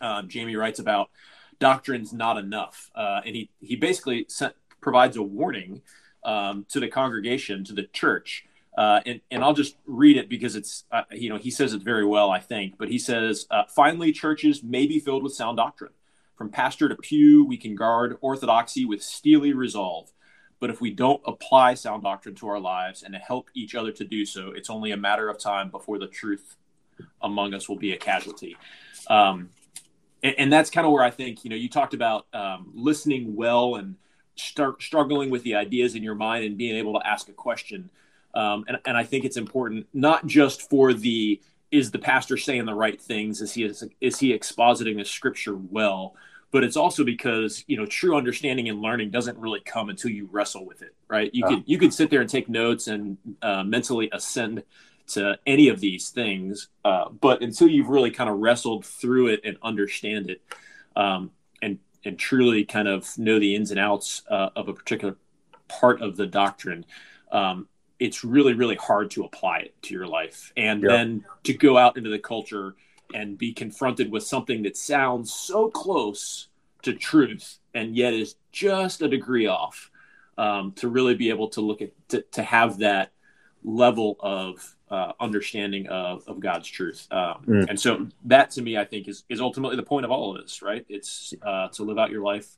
um, 0.00 0.28
Jamie 0.28 0.56
writes 0.56 0.78
about 0.78 1.10
doctrine's 1.58 2.12
not 2.12 2.36
enough, 2.36 2.90
uh, 2.94 3.20
and 3.24 3.34
he 3.34 3.50
he 3.60 3.76
basically 3.76 4.26
sent, 4.28 4.54
provides 4.80 5.16
a 5.16 5.22
warning 5.22 5.82
um, 6.24 6.66
to 6.70 6.80
the 6.80 6.88
congregation, 6.88 7.64
to 7.64 7.72
the 7.72 7.84
church. 7.84 8.44
Uh, 8.76 9.00
and, 9.06 9.20
and 9.32 9.42
I'll 9.42 9.54
just 9.54 9.76
read 9.86 10.16
it 10.16 10.28
because 10.28 10.54
it's, 10.54 10.84
uh, 10.92 11.02
you 11.10 11.28
know, 11.28 11.36
he 11.36 11.50
says 11.50 11.74
it 11.74 11.82
very 11.82 12.06
well, 12.06 12.30
I 12.30 12.38
think. 12.38 12.78
But 12.78 12.88
he 12.88 12.98
says, 12.98 13.44
uh, 13.50 13.64
finally, 13.74 14.12
churches 14.12 14.62
may 14.62 14.86
be 14.86 15.00
filled 15.00 15.24
with 15.24 15.34
sound 15.34 15.56
doctrine. 15.56 15.90
From 16.36 16.50
pastor 16.50 16.88
to 16.88 16.94
pew, 16.94 17.44
we 17.44 17.56
can 17.56 17.74
guard 17.74 18.18
orthodoxy 18.20 18.84
with 18.84 19.02
steely 19.02 19.52
resolve. 19.52 20.12
But 20.60 20.70
if 20.70 20.80
we 20.80 20.92
don't 20.92 21.20
apply 21.26 21.74
sound 21.74 22.04
doctrine 22.04 22.36
to 22.36 22.48
our 22.48 22.60
lives 22.60 23.02
and 23.02 23.12
to 23.14 23.18
help 23.18 23.50
each 23.52 23.74
other 23.74 23.90
to 23.90 24.04
do 24.04 24.24
so, 24.24 24.52
it's 24.52 24.70
only 24.70 24.92
a 24.92 24.96
matter 24.96 25.28
of 25.28 25.40
time 25.40 25.70
before 25.70 25.98
the 25.98 26.06
truth 26.06 26.54
among 27.20 27.54
us 27.54 27.68
will 27.68 27.78
be 27.78 27.92
a 27.92 27.96
casualty. 27.96 28.56
Um, 29.08 29.50
and, 30.22 30.34
and 30.38 30.52
that's 30.52 30.70
kind 30.70 30.86
of 30.86 30.92
where 30.92 31.04
I 31.04 31.10
think 31.10 31.44
you 31.44 31.50
know 31.50 31.56
you 31.56 31.68
talked 31.68 31.94
about 31.94 32.26
um, 32.32 32.70
listening 32.74 33.36
well 33.36 33.76
and 33.76 33.96
start 34.36 34.82
struggling 34.82 35.30
with 35.30 35.42
the 35.42 35.54
ideas 35.54 35.94
in 35.94 36.02
your 36.02 36.14
mind 36.14 36.44
and 36.44 36.56
being 36.56 36.76
able 36.76 36.98
to 36.98 37.06
ask 37.06 37.28
a 37.28 37.32
question. 37.32 37.90
Um, 38.34 38.64
and, 38.68 38.78
and 38.84 38.96
I 38.96 39.04
think 39.04 39.24
it's 39.24 39.36
important 39.36 39.86
not 39.92 40.26
just 40.26 40.68
for 40.68 40.92
the 40.94 41.40
is 41.70 41.90
the 41.90 41.98
pastor 41.98 42.36
saying 42.36 42.64
the 42.64 42.74
right 42.74 43.00
things? 43.00 43.40
Is 43.40 43.52
he 43.52 43.64
is, 43.64 43.84
is 44.00 44.18
he 44.18 44.32
expositing 44.32 44.96
the 44.96 45.04
scripture 45.04 45.56
well? 45.56 46.14
But 46.50 46.64
it's 46.64 46.76
also 46.76 47.04
because 47.04 47.64
you 47.66 47.76
know 47.76 47.84
true 47.84 48.16
understanding 48.16 48.68
and 48.68 48.80
learning 48.80 49.10
doesn't 49.10 49.38
really 49.38 49.60
come 49.60 49.90
until 49.90 50.10
you 50.10 50.28
wrestle 50.30 50.64
with 50.64 50.82
it, 50.82 50.94
right? 51.08 51.30
You 51.34 51.44
could 51.44 51.62
you 51.66 51.78
could 51.78 51.92
sit 51.92 52.10
there 52.10 52.20
and 52.20 52.30
take 52.30 52.48
notes 52.48 52.86
and 52.86 53.18
uh, 53.42 53.64
mentally 53.64 54.08
ascend 54.12 54.62
to 55.08 55.38
any 55.46 55.68
of 55.68 55.80
these 55.80 56.10
things. 56.10 56.68
Uh, 56.84 57.08
but 57.08 57.42
until 57.42 57.68
you've 57.68 57.88
really 57.88 58.10
kind 58.10 58.30
of 58.30 58.38
wrestled 58.38 58.84
through 58.84 59.28
it 59.28 59.40
and 59.44 59.56
understand 59.62 60.30
it, 60.30 60.42
um, 60.96 61.30
and 61.62 61.78
and 62.04 62.18
truly 62.18 62.64
kind 62.64 62.88
of 62.88 63.16
know 63.18 63.38
the 63.38 63.54
ins 63.54 63.70
and 63.70 63.80
outs 63.80 64.22
uh, 64.30 64.50
of 64.56 64.68
a 64.68 64.74
particular 64.74 65.16
part 65.68 66.00
of 66.00 66.16
the 66.16 66.26
doctrine, 66.26 66.84
um, 67.32 67.68
it's 67.98 68.24
really 68.24 68.54
really 68.54 68.76
hard 68.76 69.10
to 69.12 69.24
apply 69.24 69.58
it 69.58 69.82
to 69.82 69.94
your 69.94 70.06
life, 70.06 70.52
and 70.56 70.82
then 70.82 71.24
to 71.44 71.54
go 71.54 71.76
out 71.76 71.96
into 71.96 72.10
the 72.10 72.18
culture 72.18 72.74
and 73.14 73.38
be 73.38 73.52
confronted 73.52 74.12
with 74.12 74.22
something 74.22 74.62
that 74.62 74.76
sounds 74.76 75.32
so 75.32 75.70
close 75.70 76.48
to 76.82 76.92
truth 76.92 77.58
and 77.74 77.96
yet 77.96 78.12
is 78.12 78.36
just 78.52 79.00
a 79.02 79.08
degree 79.08 79.46
off. 79.46 79.90
Um, 80.36 80.70
to 80.76 80.88
really 80.88 81.16
be 81.16 81.30
able 81.30 81.48
to 81.48 81.60
look 81.60 81.82
at 81.82 81.90
to, 82.10 82.22
to 82.22 82.44
have 82.44 82.78
that 82.78 83.10
level 83.64 84.16
of 84.20 84.76
uh, 84.90 85.12
understanding 85.20 85.86
of, 85.88 86.26
of 86.26 86.40
God's 86.40 86.68
truth. 86.68 87.06
Um, 87.10 87.44
mm. 87.46 87.66
And 87.68 87.78
so 87.78 88.06
that 88.24 88.50
to 88.52 88.62
me, 88.62 88.78
I 88.78 88.84
think 88.84 89.08
is, 89.08 89.24
is 89.28 89.40
ultimately 89.40 89.76
the 89.76 89.82
point 89.82 90.04
of 90.04 90.10
all 90.10 90.34
of 90.34 90.40
this, 90.40 90.62
right? 90.62 90.84
It's 90.88 91.34
uh, 91.42 91.68
to 91.68 91.82
live 91.82 91.98
out 91.98 92.10
your 92.10 92.22
life 92.22 92.56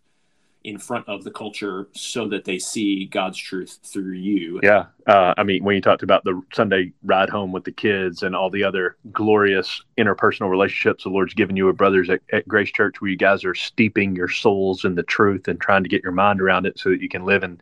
in 0.62 0.78
front 0.78 1.08
of 1.08 1.24
the 1.24 1.30
culture 1.30 1.88
so 1.92 2.28
that 2.28 2.44
they 2.44 2.58
see 2.58 3.06
God's 3.06 3.38
truth 3.38 3.78
through 3.82 4.12
you. 4.12 4.60
Yeah. 4.62 4.86
Uh, 5.06 5.32
I 5.38 5.42
mean, 5.42 5.64
when 5.64 5.74
you 5.74 5.80
talked 5.80 6.02
about 6.02 6.22
the 6.24 6.40
Sunday 6.52 6.92
ride 7.02 7.30
home 7.30 7.50
with 7.50 7.64
the 7.64 7.72
kids 7.72 8.22
and 8.22 8.36
all 8.36 8.50
the 8.50 8.64
other 8.64 8.96
glorious 9.10 9.82
interpersonal 9.96 10.50
relationships 10.50 11.04
the 11.04 11.10
Lord's 11.10 11.32
given 11.32 11.56
you 11.56 11.66
with 11.66 11.78
brothers 11.78 12.10
at, 12.10 12.20
at 12.32 12.46
Grace 12.46 12.70
Church, 12.70 13.00
where 13.00 13.10
you 13.10 13.16
guys 13.16 13.44
are 13.44 13.54
steeping 13.54 14.14
your 14.14 14.28
souls 14.28 14.84
in 14.84 14.94
the 14.94 15.02
truth 15.02 15.48
and 15.48 15.58
trying 15.60 15.82
to 15.82 15.88
get 15.88 16.02
your 16.02 16.12
mind 16.12 16.42
around 16.42 16.66
it 16.66 16.78
so 16.78 16.90
that 16.90 17.00
you 17.00 17.08
can 17.08 17.24
live 17.24 17.42
in 17.42 17.58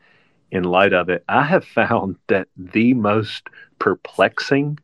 in 0.51 0.65
light 0.65 0.93
of 0.93 1.09
it, 1.09 1.25
I 1.29 1.43
have 1.43 1.65
found 1.65 2.17
that 2.29 2.49
the 2.57 2.95
most 2.95 3.49
perplexing 3.79 4.79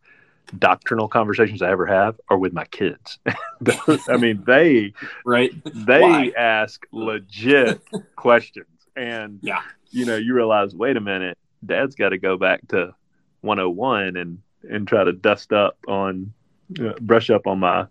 doctrinal 0.58 1.08
conversations 1.08 1.62
I 1.62 1.70
ever 1.70 1.86
have 1.86 2.20
are 2.28 2.38
with 2.38 2.52
my 2.52 2.64
kids. 2.66 3.18
I 4.08 4.16
mean, 4.16 4.44
they 4.46 4.92
right 5.24 5.52
they 5.64 6.00
Why? 6.00 6.32
ask 6.36 6.84
legit 6.92 7.82
questions, 8.16 8.66
and 8.96 9.38
yeah, 9.42 9.62
you 9.90 10.04
know, 10.04 10.16
you 10.16 10.34
realize, 10.34 10.74
wait 10.74 10.96
a 10.96 11.00
minute, 11.00 11.38
Dad's 11.64 11.94
got 11.94 12.10
to 12.10 12.18
go 12.18 12.36
back 12.36 12.66
to 12.68 12.94
101 13.40 14.16
and 14.16 14.38
and 14.68 14.88
try 14.88 15.04
to 15.04 15.12
dust 15.12 15.52
up 15.52 15.76
on, 15.86 16.32
uh, 16.80 16.94
brush 17.00 17.30
up 17.30 17.46
on 17.46 17.60
my 17.60 17.86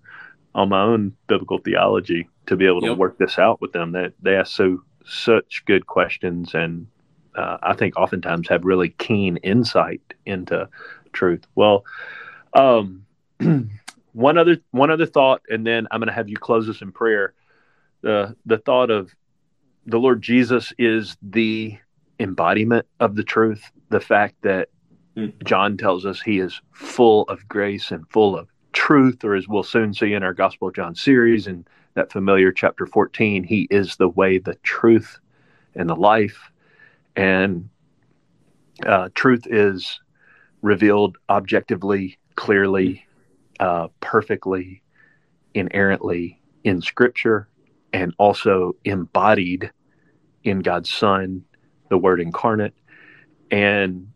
on 0.55 0.69
my 0.69 0.81
own 0.81 1.15
biblical 1.27 1.57
theology 1.57 2.29
to 2.45 2.55
be 2.55 2.67
able 2.67 2.81
to 2.81 2.89
yep. 2.89 2.97
work 2.97 3.17
this 3.17 3.39
out 3.39 3.61
with 3.61 3.71
them. 3.73 3.91
That 3.91 4.13
they, 4.21 4.31
they 4.31 4.37
ask 4.37 4.51
so 4.55 4.83
such 5.05 5.63
good 5.65 5.87
questions 5.87 6.53
and 6.53 6.87
uh, 7.35 7.57
I 7.61 7.73
think 7.73 7.97
oftentimes 7.97 8.47
have 8.49 8.65
really 8.65 8.89
keen 8.89 9.37
insight 9.37 10.01
into 10.25 10.69
truth. 11.11 11.45
Well, 11.55 11.85
um, 12.53 13.05
one 14.13 14.37
other 14.37 14.57
one 14.71 14.91
other 14.91 15.05
thought, 15.05 15.41
and 15.49 15.65
then 15.65 15.87
I'm 15.91 15.99
going 15.99 16.07
to 16.07 16.13
have 16.13 16.29
you 16.29 16.37
close 16.37 16.69
us 16.69 16.81
in 16.81 16.91
prayer. 16.91 17.33
The 18.01 18.35
the 18.45 18.57
thought 18.57 18.89
of 18.89 19.13
the 19.85 19.99
Lord 19.99 20.21
Jesus 20.21 20.73
is 20.77 21.17
the 21.21 21.77
embodiment 22.19 22.85
of 22.99 23.15
the 23.15 23.23
truth. 23.23 23.71
The 23.89 23.99
fact 23.99 24.35
that 24.41 24.69
hmm. 25.15 25.27
John 25.43 25.77
tells 25.77 26.05
us 26.05 26.21
he 26.21 26.39
is 26.39 26.61
full 26.71 27.23
of 27.23 27.47
grace 27.47 27.91
and 27.91 28.07
full 28.09 28.37
of 28.37 28.47
truth, 28.73 29.23
or 29.23 29.35
as 29.35 29.47
we'll 29.47 29.63
soon 29.63 29.93
see 29.93 30.13
in 30.13 30.23
our 30.23 30.33
Gospel 30.33 30.67
of 30.67 30.75
John 30.75 30.95
series 30.95 31.47
and 31.47 31.67
that 31.95 32.11
familiar 32.11 32.51
chapter 32.51 32.87
14, 32.87 33.43
he 33.43 33.67
is 33.69 33.97
the 33.97 34.09
way, 34.09 34.39
the 34.39 34.55
truth, 34.63 35.19
and 35.75 35.87
the 35.87 35.95
life 35.95 36.49
and 37.15 37.69
uh, 38.85 39.09
truth 39.13 39.45
is 39.45 39.99
revealed 40.61 41.17
objectively, 41.29 42.17
clearly, 42.35 43.05
uh, 43.59 43.87
perfectly, 43.99 44.81
inerrantly 45.53 46.41
in 46.63 46.81
Scripture, 46.81 47.47
and 47.91 48.13
also 48.17 48.73
embodied 48.85 49.71
in 50.43 50.59
God's 50.59 50.89
Son, 50.89 51.43
the 51.89 51.97
Word 51.97 52.19
incarnate. 52.19 52.73
And 53.51 54.07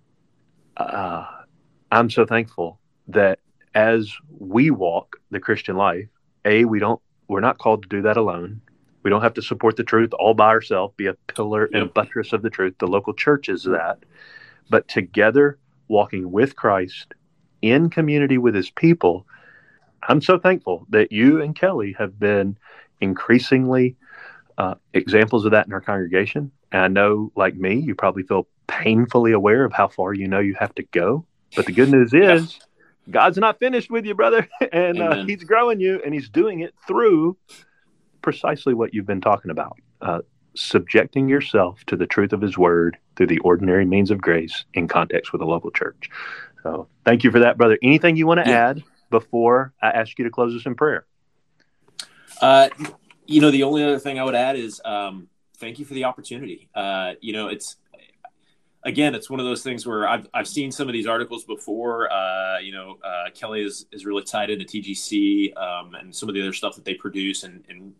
uh, 0.77 1.25
I'm 1.91 2.10
so 2.10 2.25
thankful 2.25 2.79
that 3.10 3.39
as 3.75 4.12
we 4.39 4.71
walk 4.71 5.17
the 5.29 5.39
Christian 5.39 5.75
life, 5.75 6.07
a 6.45 6.65
we 6.65 6.79
don't 6.79 7.01
we're 7.27 7.41
not 7.41 7.57
called 7.57 7.83
to 7.83 7.89
do 7.89 8.01
that 8.03 8.17
alone. 8.17 8.62
We 9.08 9.10
don't 9.10 9.22
have 9.22 9.36
to 9.36 9.41
support 9.41 9.78
the 9.78 9.86
truth 9.86 10.12
all 10.20 10.34
by 10.34 10.50
ourselves, 10.50 10.93
be 10.98 11.06
a 11.06 11.13
pillar 11.13 11.70
and 11.72 11.84
a 11.84 11.86
buttress 11.86 12.34
of 12.34 12.41
the 12.41 12.50
truth. 12.50 12.74
The 12.78 12.88
local 12.88 13.13
church 13.13 13.48
is 13.48 13.63
that. 13.63 14.00
But 14.70 14.89
together, 14.89 15.60
walking 15.88 16.30
with 16.30 16.58
Christ 16.58 17.13
in 17.62 17.89
community 17.89 18.38
with 18.38 18.54
his 18.54 18.70
people, 18.70 19.26
I'm 20.04 20.20
so 20.20 20.38
thankful 20.38 20.86
that 20.89 21.13
you 21.13 21.41
and 21.41 21.56
Kelly 21.56 21.96
have 21.98 22.20
been 22.20 22.58
increasingly 23.00 23.96
uh, 24.58 24.76
examples 24.93 25.46
of 25.46 25.52
that 25.52 25.67
in 25.67 25.72
our 25.72 25.80
congregation. 25.80 26.52
And 26.74 26.82
I 26.82 26.89
know, 26.89 27.32
like 27.38 27.56
me, 27.56 27.76
you 27.76 27.96
probably 27.96 28.24
feel 28.24 28.46
painfully 28.67 29.32
aware 29.32 29.63
of 29.63 29.72
how 29.72 29.88
far 29.88 30.13
you 30.13 30.28
know 30.28 30.39
you 30.39 30.56
have 30.56 30.76
to 30.76 30.84
go 30.84 31.26
But 31.56 31.65
the 31.65 31.72
good 31.72 31.89
news 31.89 32.13
is, 32.13 32.58
yeah. 32.58 32.63
God's 33.10 33.38
not 33.38 33.58
finished 33.58 33.89
with 33.89 34.06
you, 34.06 34.15
brother, 34.15 34.50
and 34.74 35.02
uh, 35.02 35.24
He's 35.24 35.46
growing 35.46 35.80
you, 35.80 36.02
and 36.04 36.13
He's 36.13 36.28
doing 36.28 36.60
it 36.60 36.74
through 36.86 37.38
precisely 38.27 38.73
what 38.73 38.93
you've 38.93 39.05
been 39.05 39.21
talking 39.21 39.51
about. 39.51 39.79
Uh, 40.01 40.19
subjecting 40.53 41.29
yourself 41.29 41.81
to 41.85 41.95
the 41.95 42.05
truth 42.05 42.33
of 42.33 42.41
his 42.41 42.57
word 42.57 42.97
through 43.15 43.27
the 43.27 43.39
ordinary 43.39 43.85
means 43.85 44.11
of 44.11 44.19
grace 44.19 44.65
in 44.73 44.85
context 44.85 45.31
with 45.31 45.41
a 45.41 45.45
local 45.45 45.71
church. 45.71 46.09
So 46.61 46.89
thank 47.05 47.23
you 47.23 47.31
for 47.31 47.39
that, 47.39 47.57
brother. 47.57 47.79
Anything 47.81 48.17
you 48.17 48.27
want 48.27 48.43
to 48.43 48.49
yeah. 48.49 48.67
add 48.67 48.83
before 49.09 49.71
I 49.81 49.91
ask 49.91 50.19
you 50.19 50.25
to 50.25 50.29
close 50.29 50.53
us 50.53 50.65
in 50.65 50.75
prayer? 50.75 51.05
Uh, 52.41 52.67
you 53.25 53.39
know, 53.39 53.49
the 53.49 53.63
only 53.63 53.81
other 53.81 53.97
thing 53.97 54.19
I 54.19 54.25
would 54.25 54.35
add 54.35 54.57
is 54.57 54.81
um, 54.83 55.29
thank 55.55 55.79
you 55.79 55.85
for 55.85 55.93
the 55.93 56.03
opportunity. 56.03 56.67
Uh, 56.75 57.13
you 57.21 57.31
know, 57.31 57.47
it's 57.47 57.77
again, 58.88 59.13
it's 59.13 59.30
one 59.30 59.41
of 59.41 59.45
those 59.45 59.63
things 59.63 59.86
where 59.86 60.08
I've, 60.08 60.28
I've 60.34 60.47
seen 60.47 60.71
some 60.71 60.88
of 60.88 60.93
these 60.93 61.06
articles 61.06 61.43
before. 61.43 62.12
Uh, 62.12 62.60
you 62.60 62.71
know, 62.71 62.97
uh, 63.04 63.30
Kelly 63.36 63.62
is, 63.62 63.86
is 63.91 64.06
really 64.06 64.23
tied 64.23 64.50
into 64.50 64.65
TGC 64.65 65.56
um, 65.58 65.93
and 65.93 66.15
some 66.15 66.30
of 66.30 66.36
the 66.36 66.41
other 66.41 66.54
stuff 66.54 66.76
that 66.76 66.86
they 66.86 66.93
produce, 66.93 67.43
and, 67.43 67.63
and 67.69 67.93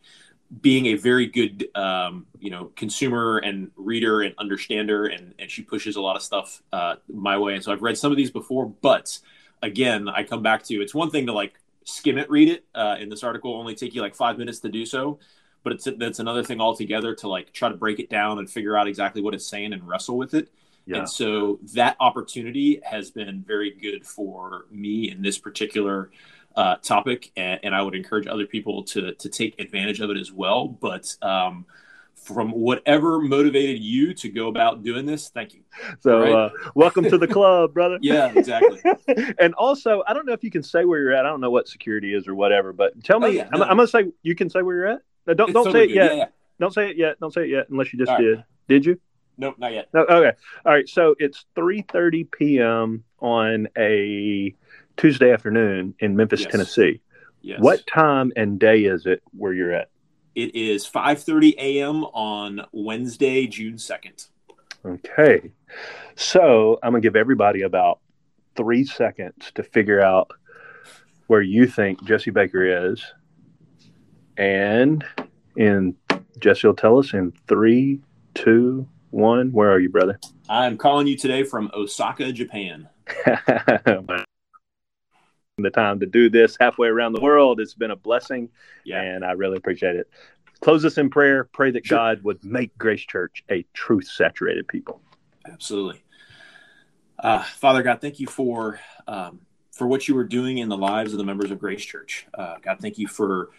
being 0.62 0.88
a 0.88 0.95
very 0.95 1.28
good, 1.28 1.67
um, 1.76 2.26
you 2.39 2.50
know, 2.50 2.71
consumer 2.78 3.39
and 3.39 3.69
reader 3.76 4.21
and 4.21 4.34
understander, 4.38 5.08
and, 5.08 5.34
and 5.39 5.52
she 5.52 5.62
pushes 5.62 5.97
a 5.97 6.02
lot 6.02 6.15
of 6.15 6.21
stuff 6.21 6.63
uh, 6.71 6.95
my 7.13 7.38
way. 7.38 7.54
And 7.54 7.63
so 7.63 7.73
I've 7.73 7.82
read 7.82 7.97
some 7.97 8.12
of 8.12 8.17
these 8.17 8.32
before, 8.32 8.65
but 8.65 9.19
again, 9.62 10.08
I 10.08 10.23
come 10.23 10.41
back 10.41 10.63
to 10.63 10.82
it's 10.82 10.95
one 10.95 11.12
thing 11.12 11.26
to 11.26 11.34
like 11.34 11.60
skim 11.84 12.17
it, 12.17 12.30
read 12.30 12.47
it. 12.47 12.65
Uh, 12.73 12.95
in 12.97 13.10
this 13.10 13.23
article, 13.23 13.56
only 13.56 13.76
take 13.76 13.93
you 13.93 14.02
like 14.02 14.15
five 14.15 14.38
minutes 14.38 14.60
to 14.60 14.69
do 14.69 14.86
so, 14.86 15.19
but 15.63 15.73
it's 15.73 15.88
that's 15.97 16.19
another 16.19 16.45
thing 16.45 16.62
altogether 16.62 17.13
to 17.15 17.28
like 17.28 17.52
try 17.52 17.67
to 17.67 17.76
break 17.76 18.00
it 18.00 18.10
down 18.10 18.39
and 18.39 18.50
figure 18.50 18.78
out 18.78 18.88
exactly 18.88 19.21
what 19.21 19.34
it's 19.34 19.45
saying 19.45 19.73
and 19.73 19.86
wrestle 19.86 20.17
with 20.17 20.34
it. 20.34 20.50
Yeah. 20.88 21.00
And 21.00 21.10
so 21.10 21.60
that 21.73 21.97
opportunity 22.00 22.80
has 22.84 23.12
been 23.12 23.43
very 23.45 23.71
good 23.71 24.06
for 24.06 24.65
me 24.71 25.12
in 25.12 25.21
this 25.21 25.38
particular 25.38 26.12
uh, 26.56 26.78
topic, 26.78 27.32
and, 27.36 27.60
and, 27.62 27.76
I 27.76 27.84
would 27.84 27.93
encourage 27.93 28.26
other 28.26 28.47
people 28.47 28.84
to 28.86 29.13
to 29.13 29.30
take 29.30 29.60
advantage 29.60 30.00
of 30.00 30.10
it 30.10 30.17
as 30.17 30.32
well. 30.32 30.67
But 30.67 31.15
um, 31.21 31.65
from 32.15 32.52
whatever 32.52 33.19
motivated 33.19 33.80
you 33.80 34.13
to 34.15 34.30
go 34.30 34.47
about 34.47 34.82
doing 34.82 35.06
this, 35.06 35.30
thank 35.30 35.54
you. 35.54 35.62
So, 36.00 36.19
right? 36.19 36.32
uh, 36.32 36.50
welcome 36.73 37.04
to 37.04 37.17
the 37.17 37.28
club, 37.28 37.73
brother. 37.73 38.00
yeah, 38.02 38.32
exactly. 38.36 38.82
and 39.39 39.54
also, 39.54 40.04
I 40.08 40.13
don't 40.13 40.26
know 40.26 40.34
if 40.34 40.43
you 40.43 40.50
can 40.50 40.63
say 40.63 40.84
where 40.84 41.00
you're 41.00 41.13
at. 41.13 41.26
I 41.26 41.30
don't 41.30 41.41
know 41.41 41.52
what 41.52 41.67
security 41.67 42.13
is 42.13 42.28
or 42.28 42.34
whatever, 42.34 42.73
but 42.73 43.04
tell 43.04 43.19
me. 43.19 43.28
Oh, 43.28 43.32
yeah, 43.32 43.50
no. 43.54 43.62
I'm, 43.63 43.71
I'm, 43.71 43.78
gonna 43.78 43.88
say 43.88 44.06
you 44.23 44.36
can 44.36 44.50
say 44.50 44.62
where 44.62 44.76
you're 44.76 44.88
at. 44.88 45.02
No, 45.28 45.34
don't 45.36 45.50
it's 45.50 45.54
don't 45.54 45.65
totally 45.65 45.88
say 45.88 45.91
it 45.91 45.95
yet. 45.95 46.12
Yeah, 46.12 46.17
yeah. 46.17 46.28
Don't 46.60 46.73
say 46.73 46.89
it 46.89 46.97
yet. 46.97 47.19
Don't 47.19 47.34
say 47.34 47.43
it 47.43 47.50
yet 47.50 47.69
unless 47.69 47.93
you 47.93 48.00
just 48.00 48.17
did. 48.17 48.43
Did 48.67 48.86
you? 48.86 49.00
Nope, 49.38 49.56
not 49.58 49.73
yet. 49.73 49.88
No, 49.93 50.02
okay. 50.02 50.32
All 50.65 50.73
right. 50.73 50.89
So 50.89 51.15
it's 51.19 51.45
3:30 51.56 52.32
p.m. 52.32 53.04
on 53.19 53.67
a 53.78 54.56
Tuesday 54.97 55.32
afternoon 55.32 55.93
in 56.00 56.15
Memphis, 56.15 56.41
yes. 56.41 56.52
Tennessee. 56.52 57.02
Yes. 57.41 57.60
What 57.62 57.86
time 57.88 58.34
and 58.36 58.60
day 58.60 58.86
is 58.86 59.06
it 59.06 59.21
where 59.32 59.54
you're 59.54 59.73
at? 59.73 59.89
It 60.36 60.56
is 60.56 60.89
5:30 60.89 61.56
a.m. 61.58 62.04
on 62.06 62.62
Wednesday, 62.71 63.47
June 63.47 63.76
2nd. 63.76 64.28
Okay. 64.86 65.52
So, 66.15 66.80
I'm 66.82 66.91
going 66.91 67.02
to 67.02 67.06
give 67.06 67.15
everybody 67.15 67.62
about 67.62 68.00
3 68.56 68.86
seconds 68.86 69.52
to 69.54 69.63
figure 69.63 70.02
out 70.02 70.32
where 71.28 71.41
you 71.41 71.67
think 71.67 72.04
Jesse 72.04 72.32
Baker 72.32 72.91
is. 72.91 73.04
And 74.38 75.04
in 75.56 75.95
Jesse 76.39 76.67
will 76.67 76.76
tell 76.76 77.00
us 77.00 77.13
in 77.13 77.34
three, 77.47 78.00
two, 78.34 78.88
one. 79.12 79.52
Where 79.52 79.72
are 79.72 79.80
you, 79.80 79.89
brother? 79.89 80.20
I'm 80.50 80.78
calling 80.78 81.08
you 81.08 81.17
today 81.17 81.43
from 81.43 81.72
Osaka, 81.74 82.32
Japan. 82.32 82.89
the 85.58 85.72
time 85.72 86.00
to 86.00 86.06
do 86.06 86.30
this 86.30 86.56
halfway 86.60 86.88
around 86.88 87.13
the 87.13 87.22
world. 87.22 87.60
It's 87.60 87.74
been 87.74 87.91
a 87.91 87.96
blessing, 87.96 88.50
yeah. 88.86 89.02
and 89.02 89.26
I 89.26 89.32
really 89.32 89.58
appreciate 89.58 89.96
it. 89.96 90.08
Close 90.60 90.86
us 90.86 90.98
in 90.98 91.10
prayer. 91.10 91.46
Pray 91.46 91.72
that 91.72 91.86
sure. 91.86 91.98
God 91.98 92.24
would 92.24 92.43
make 92.43 92.78
Grace 92.78 93.02
Church 93.02 93.43
a 93.50 93.65
truth 93.74 94.08
saturated 94.08 94.67
people. 94.67 95.02
Absolutely. 95.46 96.04
Uh, 97.20 97.43
Father 97.43 97.82
God, 97.82 98.02
thank 98.02 98.20
you 98.20 98.28
for 98.28 98.80
um, 99.08 99.41
for 99.72 99.88
what 99.88 100.08
you 100.08 100.17
are 100.17 100.24
doing 100.24 100.58
in 100.58 100.70
the 100.70 100.78
lives 100.78 101.13
of 101.13 101.17
the 101.17 101.24
members 101.24 101.52
of 101.52 101.60
Grace 101.60 101.84
Church. 101.84 102.28
Uh, 102.34 102.56
God, 102.62 102.80
thank 102.80 102.98
you 102.98 103.08
for 103.08 103.50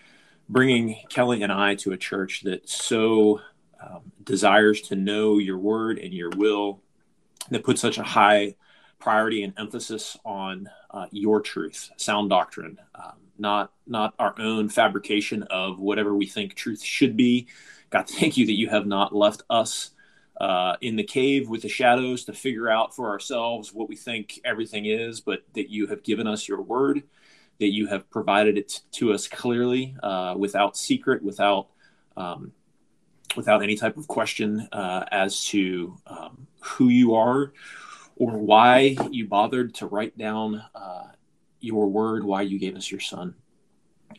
bringing 0.49 0.97
Kelly 1.09 1.43
and 1.43 1.53
I 1.53 1.75
to 1.77 1.93
a 1.93 1.97
church 1.97 2.43
that 2.43 2.69
so 2.69 3.41
um, 3.81 4.12
desires 4.25 4.81
to 4.83 4.97
know 4.97 5.38
your 5.38 5.59
word 5.59 5.99
and 5.99 6.12
your 6.12 6.31
will, 6.31 6.81
that 7.51 7.64
puts 7.64 7.81
such 7.81 7.99
a 7.99 8.03
high 8.03 8.55
priority 8.99 9.43
and 9.43 9.55
emphasis 9.59 10.17
on 10.25 10.69
uh, 10.91 11.07
your 11.11 11.41
truth, 11.41 11.91
sound 11.97 12.31
doctrine, 12.31 12.79
um, 12.95 13.14
not 13.38 13.73
not 13.87 14.14
our 14.19 14.35
own 14.38 14.69
fabrication 14.69 15.45
of 15.45 15.79
whatever 15.79 16.14
we 16.14 16.27
think 16.27 16.55
truth 16.55 16.83
should 16.83 17.17
be. 17.17 17.47
God, 17.91 18.09
thank 18.09 18.37
you 18.37 18.47
that 18.47 18.59
you 18.59 18.69
have 18.69 18.87
not 18.87 19.14
left 19.14 19.43
us 19.49 19.91
uh, 20.41 20.77
in 20.81 20.97
the 20.97 21.05
cave 21.05 21.49
with 21.49 21.62
the 21.62 21.69
shadows 21.69 22.25
to 22.25 22.33
figure 22.33 22.69
out 22.69 22.95
for 22.95 23.09
ourselves 23.11 23.73
what 23.73 23.88
we 23.88 23.97
think 23.97 24.41
everything 24.45 24.87
is, 24.87 25.21
but 25.21 25.43
that 25.55 25.71
you 25.71 25.87
have 25.87 26.03
given 26.03 26.27
us 26.27 26.49
your 26.49 26.62
word, 26.62 27.03
that 27.59 27.73
you 27.73 27.87
have 27.88 28.09
provided 28.11 28.57
it 28.57 28.81
to 28.93 29.12
us 29.12 29.27
clearly, 29.27 29.97
uh, 30.03 30.35
without 30.37 30.77
secret, 30.77 31.23
without 31.23 31.69
um, 32.17 32.53
without 33.38 33.62
any 33.62 33.77
type 33.77 33.96
of 33.96 34.09
question 34.09 34.68
uh, 34.72 35.05
as 35.12 35.44
to 35.44 35.96
um, 36.09 36.48
who 36.61 36.88
you 36.88 37.14
are 37.14 37.53
or 38.16 38.37
why 38.37 38.96
you 39.12 39.29
bothered 39.29 39.72
to 39.72 39.87
write 39.87 40.18
down 40.18 40.61
uh, 40.74 41.05
your 41.61 41.87
word, 41.87 42.24
why 42.24 42.42
you 42.42 42.59
gave 42.59 42.74
us 42.74 42.90
your 42.90 42.98
son. 42.98 43.37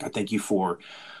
I 0.02 0.08
thank 0.08 0.32
you 0.32 0.38
for 0.38 0.78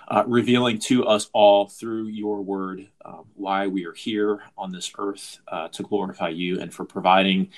uh, 0.08 0.24
revealing 0.26 0.78
to 0.78 1.04
us 1.04 1.28
all 1.34 1.68
through 1.68 2.06
your 2.06 2.40
word 2.40 2.88
um, 3.04 3.26
why 3.34 3.66
we 3.66 3.84
are 3.84 3.92
here 3.92 4.40
on 4.56 4.72
this 4.72 4.90
earth 4.96 5.38
uh, 5.48 5.68
to 5.68 5.82
glorify 5.82 6.30
you 6.30 6.58
and 6.58 6.72
for 6.72 6.86
providing 6.86 7.50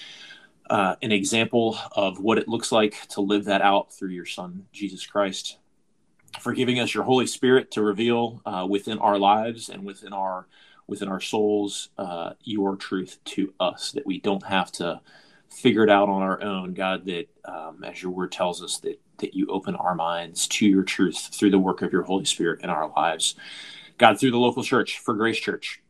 uh, 0.68 0.96
an 1.02 1.12
example 1.12 1.78
of 1.92 2.18
what 2.18 2.38
it 2.38 2.48
looks 2.48 2.72
like 2.72 3.06
to 3.10 3.20
live 3.20 3.44
that 3.44 3.62
out 3.62 3.92
through 3.92 4.10
your 4.10 4.26
son, 4.26 4.66
Jesus 4.72 5.06
Christ. 5.06 5.58
For 6.40 6.52
giving 6.52 6.80
us 6.80 6.94
your 6.94 7.04
Holy 7.04 7.26
Spirit 7.26 7.70
to 7.72 7.82
reveal 7.82 8.40
uh, 8.44 8.66
within 8.68 8.98
our 8.98 9.18
lives 9.18 9.68
and 9.68 9.84
within 9.84 10.12
our 10.12 10.46
within 10.88 11.08
our 11.08 11.20
souls 11.20 11.90
uh, 11.96 12.32
your 12.42 12.76
truth 12.76 13.18
to 13.24 13.54
us, 13.60 13.92
that 13.92 14.04
we 14.04 14.18
don't 14.18 14.44
have 14.44 14.72
to 14.72 15.00
figure 15.48 15.84
it 15.84 15.90
out 15.90 16.08
on 16.08 16.22
our 16.22 16.42
own. 16.42 16.74
God, 16.74 17.04
that 17.06 17.26
um, 17.44 17.84
as 17.84 18.02
your 18.02 18.10
word 18.10 18.32
tells 18.32 18.62
us, 18.62 18.78
that 18.78 19.00
that 19.18 19.34
you 19.34 19.46
open 19.46 19.76
our 19.76 19.94
minds 19.94 20.48
to 20.48 20.66
your 20.66 20.82
truth 20.82 21.30
through 21.32 21.50
the 21.50 21.58
work 21.58 21.82
of 21.82 21.92
your 21.92 22.02
Holy 22.02 22.24
Spirit 22.24 22.60
in 22.62 22.70
our 22.70 22.90
lives. 22.96 23.36
God, 23.98 24.18
through 24.18 24.32
the 24.32 24.38
local 24.38 24.64
church, 24.64 24.98
for 24.98 25.14
Grace 25.14 25.38
Church, 25.38 25.80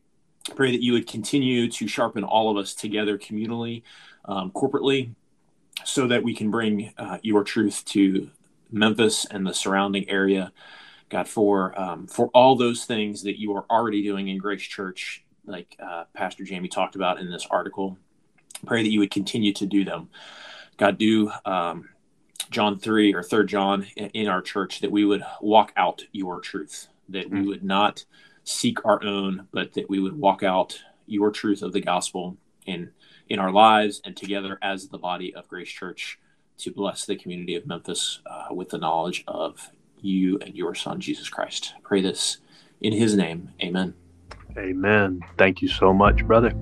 pray 0.55 0.71
that 0.71 0.83
you 0.83 0.93
would 0.93 1.07
continue 1.07 1.71
to 1.71 1.89
sharpen 1.89 2.25
all 2.25 2.51
of 2.51 2.57
us 2.57 2.75
together 2.75 3.17
communally, 3.17 3.83
um, 4.27 4.51
corporately, 4.51 5.15
so 5.85 6.07
that 6.07 6.23
we 6.23 6.35
can 6.35 6.51
bring 6.51 6.93
uh, 6.99 7.19
your 7.23 7.43
truth 7.43 7.85
to 7.87 8.29
Memphis 8.73 9.27
and 9.31 9.47
the 9.47 9.55
surrounding 9.55 10.09
area. 10.09 10.53
God, 11.09 11.29
for 11.29 11.79
um, 11.79 12.07
for 12.07 12.29
all 12.29 12.57
those 12.57 12.85
things 12.85 13.23
that 13.25 13.39
you 13.39 13.55
are 13.55 13.67
already 13.71 14.03
doing 14.03 14.29
in 14.29 14.39
Grace 14.39 14.63
Church, 14.63 15.25
like 15.45 15.77
uh, 15.79 16.05
Pastor 16.15 16.45
Jamie 16.45 16.69
talked 16.69 16.97
about 16.97 17.21
in 17.21 17.31
this 17.31 17.47
article, 17.51 17.99
pray 18.65 18.83
that 18.83 18.91
you 18.91 19.01
would 19.01 19.11
continue 19.11 19.53
to 19.55 19.67
do 19.67 19.85
them. 19.85 20.09
God, 20.79 20.97
do 20.97 21.31
um, 21.45 21.91
John 22.51 22.79
3 22.79 23.15
or 23.15 23.23
3 23.23 23.47
John 23.47 23.83
in 23.97 24.29
our 24.29 24.41
church 24.41 24.81
that 24.81 24.91
we 24.91 25.05
would 25.05 25.23
walk 25.41 25.73
out 25.77 26.05
your 26.13 26.41
truth, 26.41 26.89
that 27.11 27.31
we 27.31 27.41
hmm. 27.41 27.47
would 27.49 27.65
not 27.65 28.05
seek 28.45 28.85
our 28.85 29.05
own, 29.05 29.49
but 29.53 29.75
that 29.75 29.89
we 29.91 30.01
would 30.01 30.17
walk 30.17 30.43
out 30.43 30.81
your 31.07 31.31
truth 31.31 31.63
of 31.63 31.73
the 31.73 31.81
gospel 31.81 32.37
in 32.67 32.91
in 33.29 33.39
our 33.39 33.51
lives 33.51 34.01
and 34.05 34.17
together 34.17 34.59
as 34.63 34.89
the 34.89 34.99
body 34.99 35.35
of 35.35 35.49
Grace 35.49 35.71
Church 35.71 36.19
to 36.59 36.71
bless 36.71 37.05
the 37.05 37.17
community 37.17 37.55
of 37.55 37.67
Memphis 37.67 38.21
uh, 38.27 38.49
with 38.51 38.71
the 38.71 38.79
knowledge 38.79 39.25
of 39.27 39.71
you 40.01 40.39
and 40.39 40.55
your 40.55 40.75
son, 40.75 41.01
Jesus 41.01 41.29
Christ. 41.29 41.75
I 41.77 41.81
pray 41.83 42.01
this 42.01 42.39
in 42.81 42.93
his 42.93 43.17
name. 43.17 43.51
Amen. 43.63 43.95
Amen. 44.57 45.21
Thank 45.39 45.63
you 45.63 45.69
so 45.69 45.93
much, 45.93 46.27
brother. 46.27 46.53